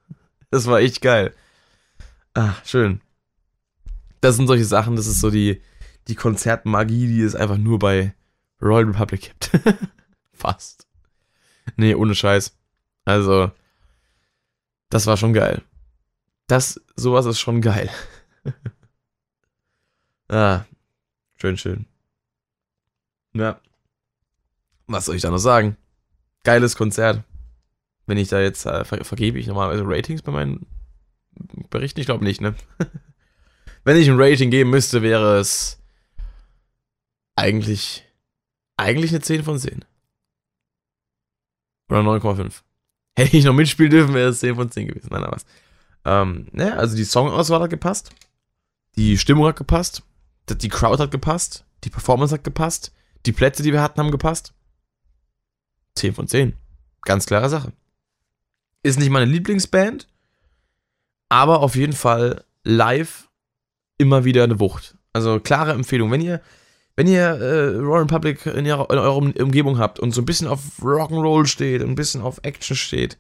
[0.51, 1.35] das war echt geil.
[2.35, 3.01] Ah, schön.
[4.21, 5.63] Das sind solche Sachen, das ist so die,
[6.09, 8.15] die Konzertmagie, die es einfach nur bei
[8.61, 9.51] Royal Republic gibt.
[10.35, 10.87] Fast.
[11.77, 12.55] Nee, ohne Scheiß.
[13.07, 13.51] Also,
[14.91, 15.63] das war schon geil.
[16.49, 17.91] Das, sowas ist schon geil.
[20.29, 20.65] ah,
[21.37, 21.87] schön, schön.
[23.35, 23.61] Ja.
[24.87, 25.77] Was soll ich da noch sagen?
[26.45, 27.23] Geiles Konzert.
[28.07, 30.67] Wenn ich da jetzt, äh, ver vergebe ich normalerweise Ratings bei meinen
[31.69, 32.01] Berichten?
[32.01, 32.55] Ich glaube nicht, ne?
[33.85, 35.79] Wenn ich ein Rating geben müsste, wäre es
[37.37, 38.05] eigentlich,
[38.79, 39.85] eigentlich eine 10 von 10.
[41.91, 42.63] Oder 9,5.
[43.17, 45.09] Hätte ich noch mitspielen dürfen, wäre es 10 von 10 gewesen.
[45.11, 45.47] Nein, aber was.
[46.09, 48.11] Ähm, ne, also die Songauswahl hat gepasst.
[48.97, 50.03] Die Stimmung hat gepasst.
[50.49, 51.65] Die Crowd hat gepasst.
[51.85, 52.93] Die Performance hat gepasst.
[53.27, 54.55] Die Plätze, die wir hatten, haben gepasst.
[55.97, 56.55] 10 von 10.
[57.03, 57.73] Ganz klare Sache.
[58.83, 60.09] Ist nicht meine Lieblingsband,
[61.29, 63.29] aber auf jeden Fall live
[63.99, 64.97] immer wieder eine Wucht.
[65.13, 66.11] Also klare Empfehlung.
[66.11, 66.41] Wenn ihr,
[66.97, 70.49] wenn ihr äh, Royal Republic in, ihrer, in eurer Umgebung habt und so ein bisschen
[70.49, 73.19] auf Rock'n'Roll steht, ein bisschen auf Action steht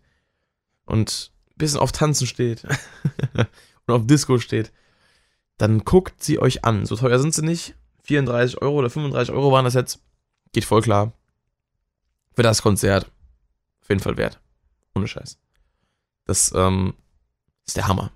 [0.86, 2.64] und bisschen auf Tanzen steht
[3.86, 4.72] und auf Disco steht,
[5.58, 6.86] dann guckt sie euch an.
[6.86, 7.74] So teuer sind sie nicht.
[8.04, 10.00] 34 Euro oder 35 Euro waren das jetzt.
[10.52, 11.12] Geht voll klar.
[12.34, 13.10] Für das Konzert.
[13.82, 14.40] Auf jeden Fall wert.
[14.94, 15.38] Ohne Scheiß.
[16.24, 16.94] Das ähm,
[17.66, 18.12] ist der Hammer.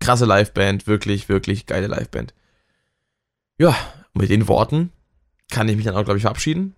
[0.00, 2.34] Krasse Liveband, wirklich, wirklich geile Liveband.
[3.58, 3.76] Ja,
[4.14, 4.92] mit den Worten
[5.50, 6.74] kann ich mich dann auch, glaube ich, verabschieden.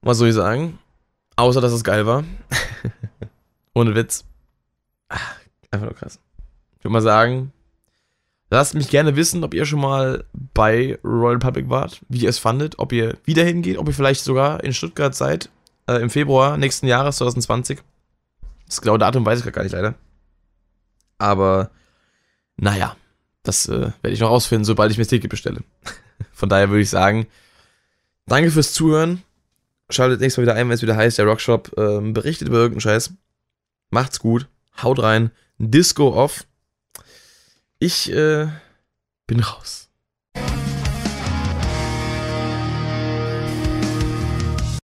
[0.00, 0.78] Was soll ich sagen?
[1.36, 2.24] Außer, dass es geil war.
[3.74, 4.24] Ohne Witz.
[5.14, 5.36] Ach,
[5.70, 6.18] einfach nur krass.
[6.78, 7.52] Ich würde mal sagen,
[8.50, 12.38] lasst mich gerne wissen, ob ihr schon mal bei Royal Public wart, wie ihr es
[12.38, 15.50] fandet, ob ihr wieder hingeht, ob ihr vielleicht sogar in Stuttgart seid,
[15.86, 17.80] äh, im Februar nächsten Jahres 2020.
[18.66, 19.94] Das genaue Datum weiß ich gar nicht leider.
[21.18, 21.70] Aber
[22.56, 22.96] naja,
[23.44, 25.62] das äh, werde ich noch rausfinden, sobald ich mir das Ticket bestelle.
[26.32, 27.26] Von daher würde ich sagen,
[28.26, 29.22] danke fürs Zuhören.
[29.90, 32.80] Schaltet nächstes Mal wieder ein, wenn es wieder heißt, der Rockshop äh, berichtet über irgendeinen
[32.80, 33.12] Scheiß.
[33.90, 34.48] Macht's gut,
[34.82, 36.46] haut rein, Disco off.
[37.78, 38.48] Ich äh,
[39.26, 39.83] bin raus.